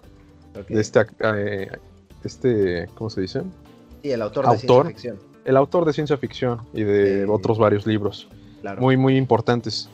de 0.69 0.81
este, 0.81 1.07
eh, 1.21 1.71
este, 2.25 2.89
¿cómo 2.95 3.09
se 3.09 3.23
dice? 3.23 3.43
Sí, 4.03 4.11
el 4.11 4.23
autor, 4.23 4.51
de 4.51 4.59
ciencia 4.59 4.85
ficción. 4.85 5.19
El 5.45 5.57
autor 5.57 5.85
de 5.85 5.93
ciencia 5.93 6.17
ficción 6.17 6.61
y 6.75 6.83
de 6.83 7.25
otros 7.27 7.59
varios 7.59 7.87
libros, 7.87 8.29
muy, 8.79 8.97
muy 8.97 9.17
importantes. 9.17 9.89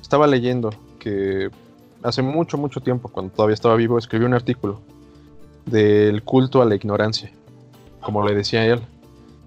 Estaba 0.00 0.26
leyendo 0.26 0.70
que 0.98 1.50
hace 2.02 2.22
mucho, 2.22 2.58
mucho 2.58 2.80
tiempo, 2.80 3.08
cuando 3.08 3.32
todavía 3.32 3.54
estaba 3.54 3.76
vivo, 3.76 3.98
escribió 3.98 4.26
un 4.26 4.34
artículo 4.34 4.80
del 5.64 6.22
culto 6.22 6.62
a 6.62 6.64
la 6.64 6.74
ignorancia, 6.74 7.30
como 8.00 8.26
le 8.26 8.34
decía 8.34 8.64
él, 8.66 8.80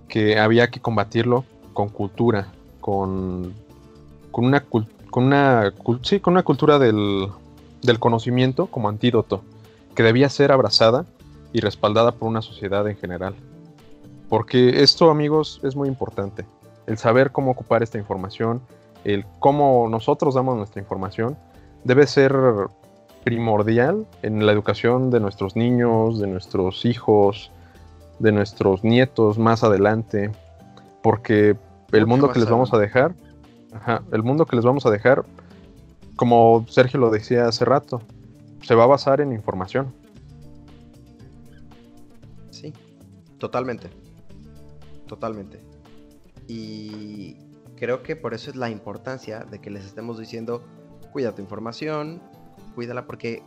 que 0.08 0.40
había 0.40 0.70
que 0.70 0.80
combatirlo 0.80 1.46
con 1.74 1.90
cultura, 1.90 2.52
con, 2.82 3.54
con 4.32 4.46
una, 4.46 4.62
con 4.62 4.88
una, 5.24 5.74
sí, 6.02 6.20
con 6.20 6.34
una 6.34 6.44
cultura 6.44 6.80
del, 6.80 7.28
del 7.82 8.00
conocimiento 8.00 8.68
como 8.68 8.90
antídoto, 8.90 9.42
que 9.96 10.04
debía 10.04 10.30
ser 10.30 10.52
abrazada 10.52 11.06
y 11.54 11.62
respaldada 11.62 12.12
por 12.12 12.28
una 12.28 12.42
sociedad 12.42 12.88
en 12.88 12.98
general. 12.98 13.36
Porque 14.30 14.84
esto, 14.84 15.10
amigos, 15.10 15.60
es 15.64 15.76
muy 15.76 15.88
importante. 15.88 16.46
El 16.86 16.98
saber 16.98 17.32
cómo 17.32 17.52
ocupar 17.52 17.84
esta 17.84 17.98
información, 17.98 18.62
el 19.04 19.26
cómo 19.40 19.88
nosotros 19.90 20.36
damos 20.36 20.58
nuestra 20.58 20.82
información 20.82 21.38
debe 21.84 22.06
ser 22.08 22.34
primordial 23.24 24.06
en 24.22 24.46
la 24.46 24.52
educación 24.52 25.10
de 25.10 25.20
nuestros 25.20 25.56
niños, 25.56 26.20
de 26.20 26.28
nuestros 26.28 26.86
hijos, 26.86 27.52
de 28.20 28.32
nuestros 28.32 28.84
nietos 28.84 29.38
más 29.38 29.64
adelante, 29.64 30.32
porque 31.02 31.56
el 31.92 32.06
mundo 32.06 32.32
que 32.32 32.40
les 32.40 32.50
vamos 32.50 32.74
a 32.74 32.78
dejar, 32.78 33.14
el 34.12 34.24
mundo 34.24 34.46
que 34.46 34.56
les 34.56 34.66
vamos 34.66 34.86
a 34.86 34.92
dejar, 34.92 35.26
como 36.16 36.66
Sergio 36.68 37.00
lo 37.00 37.10
decía 37.10 37.48
hace 37.48 37.66
rato, 37.66 38.02
se 38.62 38.76
va 38.76 38.84
a 38.84 38.88
basar 38.88 39.22
en 39.22 39.32
información. 39.32 39.94
Sí, 42.50 42.74
totalmente, 43.38 43.90
totalmente. 45.08 45.60
Y 46.48 47.38
creo 47.78 48.04
que 48.04 48.16
por 48.16 48.34
eso 48.34 48.50
es 48.50 48.56
la 48.56 48.70
importancia 48.70 49.40
de 49.40 49.60
que 49.60 49.70
les 49.70 49.86
estemos 49.86 50.20
diciendo, 50.20 50.64
cuida 51.14 51.34
tu 51.34 51.42
información, 51.42 52.22
cuídala 52.76 53.06
porque 53.06 53.44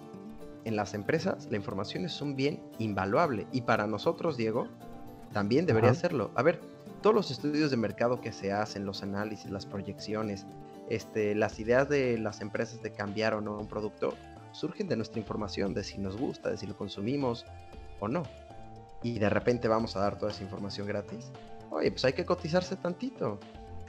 en 0.64 0.76
las 0.76 0.94
empresas 0.94 1.48
la 1.50 1.56
información 1.56 2.04
es 2.04 2.20
un 2.22 2.36
bien 2.36 2.62
invaluable 2.78 3.46
y 3.52 3.62
para 3.62 3.86
nosotros, 3.86 4.36
Diego, 4.36 4.68
también 5.32 5.66
debería 5.66 5.94
serlo. 5.94 6.30
A 6.34 6.42
ver, 6.42 6.60
todos 7.02 7.14
los 7.14 7.30
estudios 7.30 7.70
de 7.70 7.76
mercado 7.76 8.20
que 8.20 8.32
se 8.32 8.52
hacen, 8.52 8.86
los 8.86 9.02
análisis, 9.02 9.50
las 9.50 9.66
proyecciones, 9.66 10.46
este, 10.88 11.34
las 11.34 11.58
ideas 11.58 11.88
de 11.88 12.16
las 12.18 12.40
empresas 12.40 12.82
de 12.82 12.92
cambiar 12.92 13.34
o 13.34 13.40
no 13.40 13.58
un 13.58 13.66
producto, 13.66 14.14
surgen 14.52 14.88
de 14.88 14.96
nuestra 14.96 15.18
información, 15.18 15.74
de 15.74 15.84
si 15.84 15.98
nos 15.98 16.16
gusta, 16.16 16.50
de 16.50 16.56
si 16.56 16.66
lo 16.66 16.76
consumimos 16.76 17.44
o 18.00 18.08
no. 18.08 18.22
Y 19.02 19.18
de 19.18 19.28
repente 19.28 19.68
vamos 19.68 19.96
a 19.96 20.00
dar 20.00 20.16
toda 20.16 20.30
esa 20.30 20.42
información 20.42 20.86
gratis. 20.86 21.30
Oye, 21.70 21.90
pues 21.90 22.04
hay 22.04 22.12
que 22.12 22.24
cotizarse 22.24 22.76
tantito. 22.76 23.40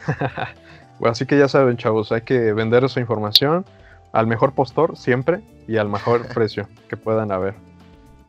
bueno, 0.99 1.11
así 1.11 1.25
que 1.25 1.37
ya 1.37 1.47
saben, 1.47 1.77
chavos, 1.77 2.11
hay 2.11 2.21
que 2.21 2.53
vender 2.53 2.83
esa 2.83 2.99
información 2.99 3.65
al 4.11 4.27
mejor 4.27 4.53
postor 4.53 4.97
siempre 4.97 5.41
y 5.67 5.77
al 5.77 5.89
mejor 5.89 6.27
precio 6.33 6.67
que 6.87 6.97
puedan 6.97 7.31
haber. 7.31 7.55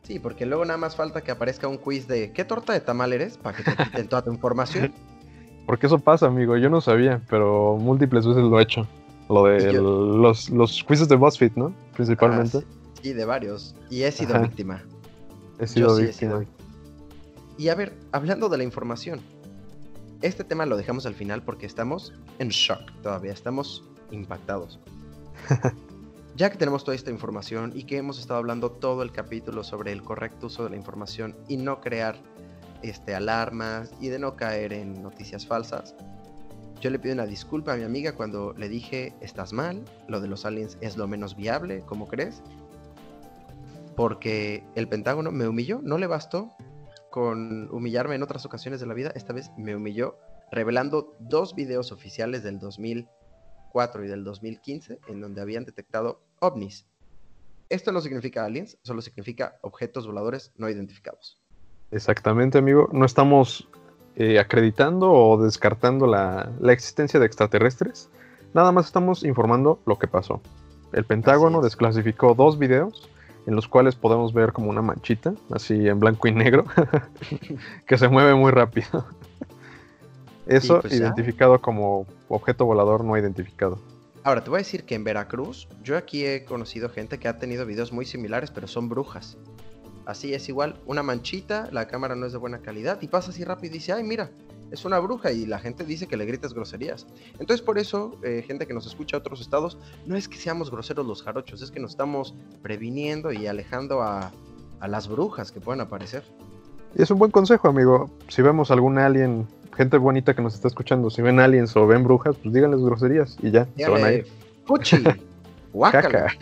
Sí, 0.05 0.19
porque 0.19 0.45
luego 0.45 0.63
nada 0.65 0.77
más 0.77 0.95
falta 0.95 1.21
que 1.21 1.31
aparezca 1.31 1.67
un 1.67 1.77
quiz 1.77 2.07
de 2.07 2.31
¿qué 2.31 2.45
torta 2.45 2.73
de 2.73 2.79
tamal 2.79 3.11
eres? 3.11 3.37
para 3.37 3.57
que 3.57 3.63
te 3.63 3.75
quiten 3.83 4.07
toda 4.07 4.23
tu 4.23 4.31
información. 4.31 4.93
Porque 5.65 5.87
eso 5.87 5.97
pasa, 5.97 6.27
amigo. 6.27 6.57
Yo 6.57 6.69
no 6.69 6.79
sabía, 6.79 7.23
pero 7.27 7.75
múltiples 7.77 8.27
veces 8.27 8.43
lo 8.43 8.59
he 8.59 8.61
hecho. 8.61 8.87
Lo 9.29 9.45
de 9.45 9.73
los, 9.73 10.51
los 10.51 10.83
quizzes 10.83 11.09
de 11.09 11.15
BuzzFeed, 11.15 11.53
¿no? 11.55 11.73
Principalmente. 11.95 12.59
Ah, 12.59 12.91
sí, 13.01 13.13
de 13.13 13.25
varios. 13.25 13.75
Y 13.89 14.03
he 14.03 14.11
sido 14.11 14.39
víctima. 14.39 14.83
He 15.57 15.65
sido 15.65 15.95
víctima. 15.95 16.45
Y 17.57 17.69
a 17.69 17.73
ver, 17.73 17.97
hablando 18.11 18.47
de 18.47 18.57
la 18.57 18.63
información, 18.63 19.21
Este 20.21 20.43
tema 20.43 20.67
lo 20.67 20.77
dejamos 20.77 21.07
al 21.07 21.15
final 21.15 21.41
porque 21.41 21.65
estamos 21.65 22.13
en 22.37 22.49
shock 22.49 22.81
todavía, 23.01 23.31
estamos 23.31 23.83
impactados. 24.11 24.79
ya 26.35 26.49
que 26.49 26.57
tenemos 26.57 26.83
toda 26.83 26.95
esta 26.95 27.11
información 27.11 27.71
y 27.75 27.83
que 27.83 27.97
hemos 27.97 28.19
estado 28.19 28.39
hablando 28.39 28.71
todo 28.71 29.03
el 29.03 29.11
capítulo 29.11 29.63
sobre 29.63 29.91
el 29.91 30.03
correcto 30.03 30.47
uso 30.47 30.65
de 30.65 30.71
la 30.71 30.75
información 30.75 31.35
y 31.47 31.57
no 31.57 31.79
crear 31.79 32.17
este, 32.81 33.15
alarmas 33.15 33.91
y 34.01 34.09
de 34.09 34.19
no 34.19 34.35
caer 34.35 34.73
en 34.73 35.01
noticias 35.01 35.47
falsas, 35.47 35.95
yo 36.81 36.89
le 36.89 36.99
pido 36.99 37.13
una 37.13 37.25
disculpa 37.25 37.73
a 37.73 37.77
mi 37.77 37.83
amiga 37.83 38.13
cuando 38.13 38.53
le 38.53 38.67
dije, 38.67 39.15
estás 39.21 39.53
mal, 39.53 39.83
lo 40.07 40.19
de 40.19 40.27
los 40.27 40.45
aliens 40.45 40.77
es 40.81 40.97
lo 40.97 41.07
menos 41.07 41.35
viable, 41.35 41.81
¿cómo 41.85 42.07
crees? 42.07 42.43
Porque 43.95 44.63
el 44.75 44.89
Pentágono 44.89 45.31
me 45.31 45.47
humilló, 45.47 45.79
no 45.81 45.97
le 45.97 46.07
bastó 46.07 46.53
con 47.09 47.73
humillarme 47.73 48.15
en 48.15 48.23
otras 48.23 48.45
ocasiones 48.45 48.81
de 48.81 48.87
la 48.87 48.93
vida, 48.93 49.11
esta 49.15 49.31
vez 49.31 49.51
me 49.57 49.73
humilló 49.73 50.17
revelando 50.51 51.15
dos 51.19 51.55
videos 51.55 51.93
oficiales 51.93 52.43
del 52.43 52.59
2004 53.75 54.05
y 54.05 54.07
del 54.07 54.23
2015 54.23 54.99
en 55.07 55.21
donde 55.21 55.41
habían 55.41 55.65
detectado 55.65 56.21
ovnis. 56.39 56.85
Esto 57.69 57.91
no 57.91 57.99
significa 57.99 58.45
aliens, 58.45 58.77
solo 58.83 59.01
significa 59.01 59.57
objetos 59.61 60.07
voladores 60.07 60.53
no 60.57 60.69
identificados. 60.69 61.41
Exactamente, 61.91 62.57
amigo. 62.57 62.89
No 62.93 63.05
estamos 63.05 63.67
eh, 64.15 64.39
acreditando 64.39 65.11
o 65.11 65.37
descartando 65.41 66.07
la, 66.07 66.51
existencia 66.69 67.19
de 67.19 67.25
extraterrestres. 67.25 68.09
Nada 68.53 68.71
más 68.71 68.85
estamos 68.85 69.23
informando 69.23 69.81
lo 69.85 69.97
que 69.97 70.07
pasó. 70.07 70.41
El 70.93 71.03
Pentágono 71.03 71.61
desclasificó 71.61 72.35
dos 72.35 72.57
videos 72.57 73.09
en 73.47 73.55
los 73.55 73.67
cuales 73.67 73.95
podemos 73.95 74.33
ver 74.33 74.53
como 74.53 74.69
una 74.69 74.81
manchita, 74.81 75.33
así 75.51 75.87
en 75.87 75.99
blanco 75.99 76.27
y 76.27 76.31
negro, 76.31 76.65
que 77.87 77.97
se 77.97 78.07
mueve 78.07 78.33
muy 78.33 78.51
rápido. 78.51 79.05
Eso 80.47 80.81
pues 80.81 80.93
identificado 80.93 81.59
como 81.59 82.05
objeto 82.27 82.65
volador 82.65 83.03
no 83.03 83.17
identificado. 83.17 83.79
Ahora, 84.23 84.43
te 84.43 84.49
voy 84.49 84.57
a 84.57 84.63
decir 84.63 84.85
que 84.85 84.95
en 84.95 85.03
Veracruz, 85.03 85.67
yo 85.83 85.97
aquí 85.97 86.25
he 86.25 86.45
conocido 86.45 86.89
gente 86.89 87.19
que 87.19 87.27
ha 87.27 87.37
tenido 87.37 87.65
videos 87.65 87.91
muy 87.91 88.05
similares, 88.05 88.49
pero 88.49 88.67
son 88.67 88.89
brujas. 88.89 89.37
Así 90.05 90.33
es 90.33 90.49
igual, 90.49 90.79
una 90.85 91.03
manchita, 91.03 91.69
la 91.71 91.87
cámara 91.87 92.15
no 92.15 92.25
es 92.25 92.31
de 92.31 92.37
buena 92.37 92.59
calidad 92.59 93.01
y 93.01 93.07
pasa 93.07 93.31
así 93.31 93.43
rápido 93.43 93.73
y 93.73 93.77
dice, 93.77 93.93
ay, 93.93 94.03
mira, 94.03 94.29
es 94.71 94.85
una 94.85 94.99
bruja 94.99 95.31
y 95.31 95.45
la 95.45 95.59
gente 95.59 95.83
dice 95.83 96.07
que 96.07 96.17
le 96.17 96.25
gritas 96.25 96.53
groserías. 96.53 97.07
Entonces 97.39 97.61
por 97.61 97.77
eso, 97.77 98.17
eh, 98.23 98.43
gente 98.47 98.67
que 98.67 98.73
nos 98.73 98.85
escucha 98.85 99.17
a 99.17 99.19
otros 99.19 99.41
estados, 99.41 99.77
no 100.05 100.15
es 100.15 100.27
que 100.27 100.37
seamos 100.37 100.69
groseros 100.69 101.05
los 101.05 101.23
jarochos, 101.23 101.61
es 101.61 101.71
que 101.71 101.79
nos 101.79 101.91
estamos 101.91 102.35
previniendo 102.61 103.31
y 103.31 103.47
alejando 103.47 104.01
a, 104.01 104.31
las 104.87 105.07
brujas 105.07 105.51
que 105.51 105.59
puedan 105.59 105.81
aparecer. 105.81 106.23
Y 106.95 107.01
es 107.01 107.09
un 107.09 107.17
buen 107.17 107.31
consejo, 107.31 107.67
amigo. 107.67 108.11
Si 108.27 108.43
vemos 108.43 108.69
algún 108.69 108.99
alien, 108.99 109.47
gente 109.75 109.97
bonita 109.97 110.33
que 110.33 110.41
nos 110.41 110.55
está 110.55 110.67
escuchando, 110.67 111.09
si 111.09 111.21
ven 111.21 111.39
aliens 111.39 111.75
o 111.75 111.85
ven 111.85 112.03
brujas, 112.03 112.35
pues 112.41 112.53
díganles 112.53 112.81
groserías 112.81 113.37
y 113.41 113.51
ya, 113.51 113.67
se 113.75 113.89
van 113.89 114.03
a 114.03 114.11
ir. 114.11 114.27
Puchi, 114.65 115.03
guácala, 115.73 116.33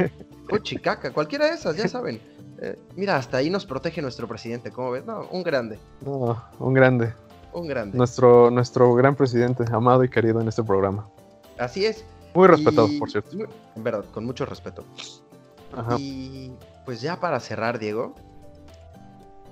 puchi, 0.47 0.77
caca, 0.77 1.11
cualquiera 1.11 1.47
de 1.47 1.53
esas, 1.53 1.75
ya 1.75 1.87
saben. 1.89 2.19
Eh, 2.61 2.79
mira, 2.95 3.17
hasta 3.17 3.37
ahí 3.37 3.49
nos 3.49 3.65
protege 3.65 4.01
nuestro 4.01 4.27
presidente, 4.27 4.71
¿cómo 4.71 4.91
ves? 4.91 5.05
No, 5.05 5.27
un 5.31 5.43
grande. 5.43 5.79
No, 6.05 6.41
un 6.59 6.73
grande. 6.73 7.13
Un 7.51 7.67
grande. 7.67 7.97
Nuestro, 7.97 8.49
nuestro 8.49 8.93
gran 8.95 9.15
presidente, 9.15 9.65
amado 9.71 10.03
y 10.03 10.09
querido 10.09 10.39
en 10.39 10.47
este 10.47 10.63
programa. 10.63 11.07
Así 11.57 11.85
es. 11.85 12.03
Muy 12.33 12.47
respetado, 12.47 12.87
por 12.97 13.11
cierto. 13.11 13.37
En 13.75 13.83
verdad, 13.83 14.05
con 14.11 14.25
mucho 14.25 14.45
respeto. 14.45 14.83
Ajá. 15.75 15.97
Y 15.99 16.51
pues 16.85 17.01
ya 17.01 17.19
para 17.19 17.39
cerrar, 17.39 17.77
Diego, 17.77 18.15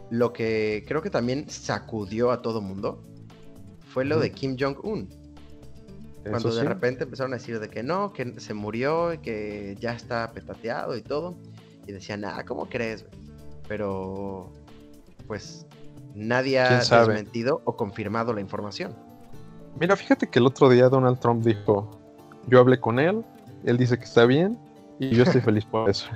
lo 0.10 0.34
que 0.34 0.84
creo 0.88 1.02
que 1.02 1.10
también 1.10 1.50
sacudió 1.50 2.32
a 2.32 2.42
todo 2.42 2.62
mundo 2.62 3.04
fue 3.92 4.06
lo 4.06 4.20
de 4.20 4.32
Kim 4.32 4.56
Jong-un. 4.60 5.10
Cuando 6.30 6.54
de 6.54 6.64
repente 6.64 7.04
empezaron 7.04 7.34
a 7.34 7.38
decir 7.38 7.60
de 7.60 7.68
que 7.68 7.82
no, 7.82 8.14
que 8.14 8.40
se 8.40 8.54
murió 8.54 9.14
y 9.14 9.18
que 9.18 9.76
ya 9.80 9.94
está 9.94 10.32
petateado 10.32 10.96
y 10.96 11.02
todo. 11.02 11.36
Y 11.88 11.92
decían, 11.92 12.24
ah, 12.26 12.44
¿cómo 12.48 12.68
crees? 12.68 13.06
Pero, 13.68 14.52
pues, 15.26 15.66
nadie 16.14 16.60
ha 16.60 16.78
desmentido 16.78 17.62
o 17.66 17.76
confirmado 17.76 18.34
la 18.34 18.42
información. 18.42 18.96
Mira, 19.80 19.96
fíjate 19.96 20.28
que 20.28 20.40
el 20.40 20.46
otro 20.46 20.70
día 20.70 20.90
Donald 20.90 21.20
Trump 21.20 21.44
dijo, 21.44 21.90
yo 22.48 22.60
hablé 22.60 22.80
con 22.80 23.00
él, 23.00 23.24
él 23.64 23.78
dice 23.78 23.98
que 23.98 24.04
está 24.04 24.26
bien 24.26 24.60
y 25.00 25.10
yo 25.10 25.24
estoy 25.24 25.42
feliz 25.42 25.66
por 25.66 25.90
eso. 25.90 26.08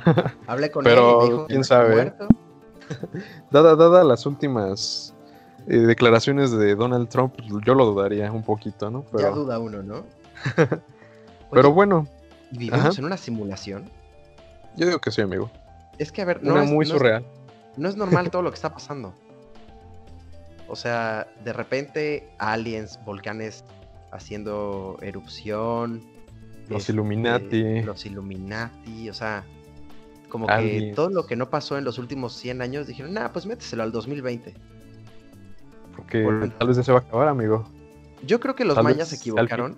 hablé 0.45 0.69
con 0.69 0.83
Pero, 0.83 1.21
él 1.21 1.27
y 1.27 1.31
dijo 1.31 1.45
quién 1.47 1.63
sabe. 1.63 2.13
dada, 3.51 3.75
dada 3.75 4.03
las 4.03 4.27
últimas 4.27 5.14
eh, 5.67 5.78
declaraciones 5.78 6.51
de 6.51 6.75
Donald 6.75 7.10
Trump, 7.10 7.36
yo 7.65 7.73
lo 7.73 7.86
dudaría 7.86 8.32
un 8.32 8.43
poquito, 8.43 8.89
¿no? 8.89 9.04
Pero... 9.12 9.23
Ya 9.23 9.30
duda 9.30 9.60
uno, 9.60 9.82
¿no? 9.82 10.06
Pero 11.51 11.71
bueno. 11.71 12.08
¿Vivimos 12.51 12.97
en 12.99 13.06
una 13.06 13.17
simulación? 13.17 13.89
Yo 14.75 14.86
digo 14.86 14.99
que 14.99 15.12
sí, 15.12 15.21
amigo. 15.21 15.49
Es 15.97 16.12
que, 16.12 16.21
a 16.21 16.25
ver, 16.25 16.43
no 16.43 16.62
es 16.62 16.69
muy 16.69 16.86
surreal. 16.86 17.25
no 17.78 17.89
es 17.89 17.95
normal 17.95 18.30
todo 18.32 18.41
lo 18.41 18.51
que 18.51 18.56
está 18.56 18.73
pasando. 18.73 19.13
O 20.67 20.75
sea, 20.75 21.28
de 21.43 21.54
repente 21.54 22.30
aliens, 22.39 22.99
volcanes 23.06 23.63
haciendo 24.12 24.97
erupción. 25.01 26.04
Los 26.69 26.82
este, 26.82 26.93
Illuminati. 26.93 27.82
Los 27.84 28.06
Illuminati, 28.06 29.10
o 29.10 29.13
sea, 29.13 29.43
como 30.30 30.47
que 30.47 30.91
todo 30.95 31.10
lo 31.10 31.25
que 31.25 31.36
no 31.36 31.49
pasó 31.49 31.78
en 31.78 31.84
los 31.84 31.97
últimos 31.97 32.34
100 32.34 32.62
años 32.62 32.88
dijeron, 32.88 33.13
nah, 33.13 33.30
pues 33.30 33.45
méteselo 33.45 33.84
al 33.84 33.91
2020. 33.91 34.54
Porque 35.95 36.51
tal 36.58 36.67
vez 36.67 36.77
ya 36.77 36.84
se 36.84 36.91
va 36.91 36.99
a 36.99 37.01
acabar, 37.01 37.27
amigo. 37.27 37.65
Yo 38.25 38.39
creo 38.39 38.55
que 38.55 38.65
los 38.65 38.81
mayas 38.81 39.10
se 39.10 39.15
equivocaron 39.17 39.75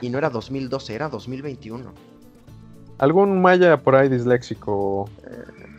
y 0.00 0.10
no 0.10 0.18
era 0.18 0.30
2012, 0.30 0.94
era 0.94 1.08
2021. 1.08 1.92
Algún 2.98 3.40
maya 3.40 3.82
por 3.82 3.96
ahí 3.96 4.08
disléxico 4.08 5.08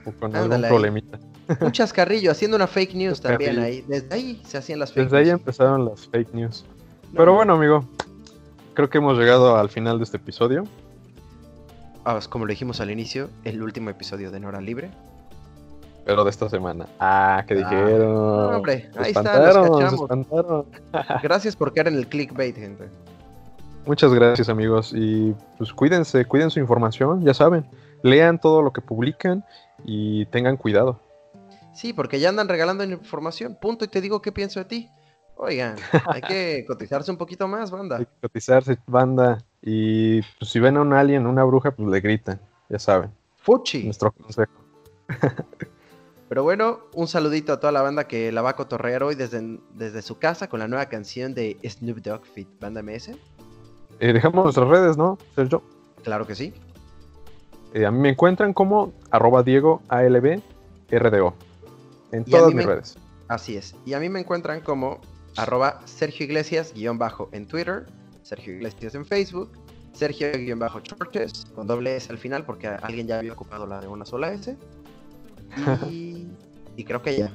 o 0.05 0.11
con 0.19 0.35
algún 0.35 0.61
problemita. 0.61 1.19
Un 1.59 1.71
chascarrillo, 1.71 2.31
haciendo 2.31 2.55
una 2.55 2.67
fake 2.67 2.95
news 2.95 3.21
también 3.21 3.59
ahí. 3.59 3.83
Desde 3.87 4.13
ahí 4.13 4.41
se 4.45 4.57
hacían 4.57 4.79
las 4.79 4.91
fake 4.91 5.03
news. 5.03 5.11
Desde 5.11 5.25
ahí 5.25 5.29
empezaron 5.29 5.85
las 5.85 6.07
fake 6.07 6.33
news. 6.33 6.65
Pero 7.13 7.33
bueno, 7.33 7.53
amigo, 7.53 7.85
creo 8.73 8.89
que 8.89 8.97
hemos 8.99 9.17
llegado 9.17 9.57
al 9.57 9.69
final 9.69 9.97
de 9.97 10.05
este 10.05 10.17
episodio. 10.17 10.63
Ah, 12.05 12.19
como 12.29 12.45
lo 12.45 12.49
dijimos 12.49 12.79
al 12.81 12.89
inicio, 12.89 13.29
el 13.43 13.61
último 13.61 13.89
episodio 13.89 14.31
de 14.31 14.39
Nora 14.39 14.61
Libre. 14.61 14.91
Pero 16.05 16.23
de 16.23 16.29
esta 16.29 16.49
semana. 16.49 16.87
Ah, 16.99 17.43
¿qué 17.47 17.53
ah, 17.53 17.57
dijeron? 17.57 18.55
hombre, 18.55 18.89
ahí 18.97 19.11
está, 19.11 19.53
nos 19.53 19.79
cachamos. 19.79 20.65
Gracias 21.23 21.55
por 21.55 21.73
caer 21.73 21.89
en 21.89 21.95
el 21.95 22.07
clickbait, 22.07 22.55
gente. 22.55 22.89
Muchas 23.85 24.13
gracias, 24.13 24.47
amigos. 24.47 24.93
Y 24.95 25.35
pues 25.57 25.73
cuídense, 25.73 26.25
cuiden 26.25 26.51
su 26.51 26.59
información, 26.59 27.23
ya 27.23 27.33
saben. 27.33 27.65
Lean 28.03 28.39
todo 28.39 28.61
lo 28.61 28.71
que 28.71 28.81
publican 28.81 29.43
y 29.83 30.25
tengan 30.27 30.57
cuidado. 30.57 30.99
Sí, 31.73 31.93
porque 31.93 32.19
ya 32.19 32.29
andan 32.29 32.47
regalando 32.47 32.83
información. 32.83 33.57
Punto. 33.59 33.85
Y 33.85 33.87
te 33.87 34.01
digo 34.01 34.21
qué 34.21 34.31
pienso 34.31 34.59
de 34.59 34.65
ti. 34.65 34.89
Oigan, 35.35 35.75
hay 36.07 36.21
que 36.21 36.65
cotizarse 36.67 37.09
un 37.09 37.17
poquito 37.17 37.47
más, 37.47 37.71
banda. 37.71 37.97
Hay 37.97 38.05
que 38.05 38.21
cotizarse, 38.21 38.77
banda. 38.85 39.43
Y 39.61 40.21
pues, 40.21 40.51
si 40.51 40.59
ven 40.59 40.77
a 40.77 40.81
un 40.81 40.93
alien, 40.93 41.25
una 41.25 41.43
bruja, 41.43 41.71
pues 41.71 41.89
le 41.89 41.99
gritan, 41.99 42.39
ya 42.69 42.77
saben. 42.77 43.11
Fuchi. 43.37 43.83
Nuestro 43.83 44.11
consejo. 44.11 44.51
Pero 46.31 46.43
bueno, 46.43 46.79
un 46.93 47.09
saludito 47.09 47.51
a 47.51 47.59
toda 47.59 47.73
la 47.73 47.81
banda 47.81 48.07
que 48.07 48.31
la 48.31 48.41
va 48.41 48.51
a 48.51 48.55
cotorrear 48.55 49.03
hoy 49.03 49.15
desde, 49.15 49.59
desde 49.73 50.01
su 50.01 50.17
casa 50.17 50.47
con 50.47 50.61
la 50.61 50.67
nueva 50.69 50.85
canción 50.85 51.33
de 51.33 51.57
Snoop 51.61 51.97
Dogg 51.97 52.25
Fit 52.25 52.47
Banda 52.57 52.81
MS. 52.81 53.09
Eh, 53.99 54.13
dejamos 54.13 54.45
nuestras 54.45 54.69
redes, 54.69 54.95
¿no, 54.95 55.17
Sergio? 55.35 55.61
Claro 56.05 56.25
que 56.25 56.35
sí. 56.35 56.53
Eh, 57.73 57.85
a 57.85 57.91
mí 57.91 57.99
me 57.99 58.07
encuentran 58.07 58.53
como 58.53 58.93
arroba 59.09 59.43
Diego 59.43 59.81
ALB 59.89 60.41
RDO 60.89 61.33
en 62.13 62.23
todas 62.23 62.53
mis 62.53 62.65
redes. 62.65 62.97
Así 63.27 63.57
es. 63.57 63.75
Y 63.85 63.91
a 63.91 63.99
mí 63.99 64.07
me 64.07 64.21
encuentran 64.21 64.61
como 64.61 65.01
arroba 65.35 65.81
Sergio 65.83 66.25
Iglesias 66.25 66.71
guion 66.73 66.97
bajo 66.97 67.27
en 67.33 67.45
Twitter, 67.45 67.87
Sergio 68.21 68.53
Iglesias 68.53 68.95
en 68.95 69.03
Facebook, 69.03 69.51
Sergio 69.91 70.31
guion 70.31 70.59
bajo 70.59 70.79
Churches 70.79 71.45
con 71.53 71.67
doble 71.67 71.97
S 71.97 72.09
al 72.09 72.19
final 72.19 72.45
porque 72.45 72.67
alguien 72.69 73.05
ya 73.05 73.19
había 73.19 73.33
ocupado 73.33 73.67
la 73.67 73.81
de 73.81 73.89
una 73.89 74.05
sola 74.05 74.31
S. 74.31 74.55
Y, 75.89 76.27
y 76.75 76.83
creo 76.83 77.01
que 77.01 77.17
ya. 77.17 77.31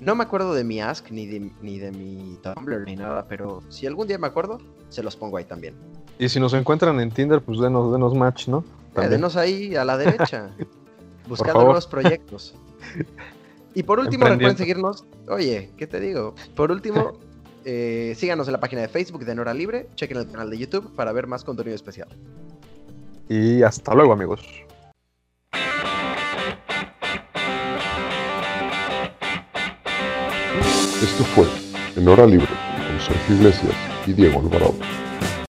No 0.00 0.16
me 0.16 0.24
acuerdo 0.24 0.52
de 0.52 0.64
mi 0.64 0.80
Ask 0.80 1.10
ni 1.10 1.26
de, 1.26 1.50
ni 1.60 1.78
de 1.78 1.92
mi 1.92 2.36
Tumblr 2.42 2.84
ni 2.86 2.96
nada, 2.96 3.24
pero 3.28 3.62
si 3.68 3.86
algún 3.86 4.08
día 4.08 4.18
me 4.18 4.26
acuerdo, 4.26 4.58
se 4.88 5.02
los 5.02 5.14
pongo 5.14 5.36
ahí 5.36 5.44
también. 5.44 5.74
Y 6.18 6.28
si 6.28 6.40
nos 6.40 6.54
encuentran 6.54 6.98
en 6.98 7.10
Tinder, 7.10 7.40
pues 7.40 7.60
denos, 7.60 7.92
denos 7.92 8.14
match, 8.14 8.48
¿no? 8.48 8.64
Eh, 8.96 9.08
denos 9.08 9.36
ahí 9.36 9.76
a 9.76 9.84
la 9.84 9.96
derecha, 9.96 10.50
buscando 11.28 11.64
nuevos 11.64 11.86
proyectos. 11.86 12.54
Y 13.74 13.84
por 13.84 13.98
último, 13.98 14.26
recuerden 14.26 14.58
seguirnos. 14.58 15.04
Oye, 15.28 15.70
¿qué 15.78 15.86
te 15.86 15.98
digo? 15.98 16.34
Por 16.54 16.70
último, 16.70 17.12
eh, 17.64 18.12
síganos 18.18 18.46
en 18.46 18.52
la 18.52 18.60
página 18.60 18.82
de 18.82 18.88
Facebook 18.88 19.24
de 19.24 19.34
Nora 19.34 19.54
Libre, 19.54 19.88
chequen 19.94 20.18
el 20.18 20.26
canal 20.26 20.50
de 20.50 20.58
YouTube 20.58 20.94
para 20.94 21.10
ver 21.12 21.26
más 21.26 21.42
contenido 21.42 21.74
especial. 21.74 22.08
Y 23.30 23.62
hasta 23.62 23.94
luego, 23.94 24.12
amigos. 24.12 24.42
Esto 31.02 31.24
fue 31.24 31.46
En 31.96 32.06
Hora 32.06 32.24
Libre 32.26 32.46
con 32.46 33.00
Sergio 33.00 33.34
Iglesias 33.34 33.74
y 34.06 34.12
Diego 34.12 34.38
Alvarado. 34.38 35.01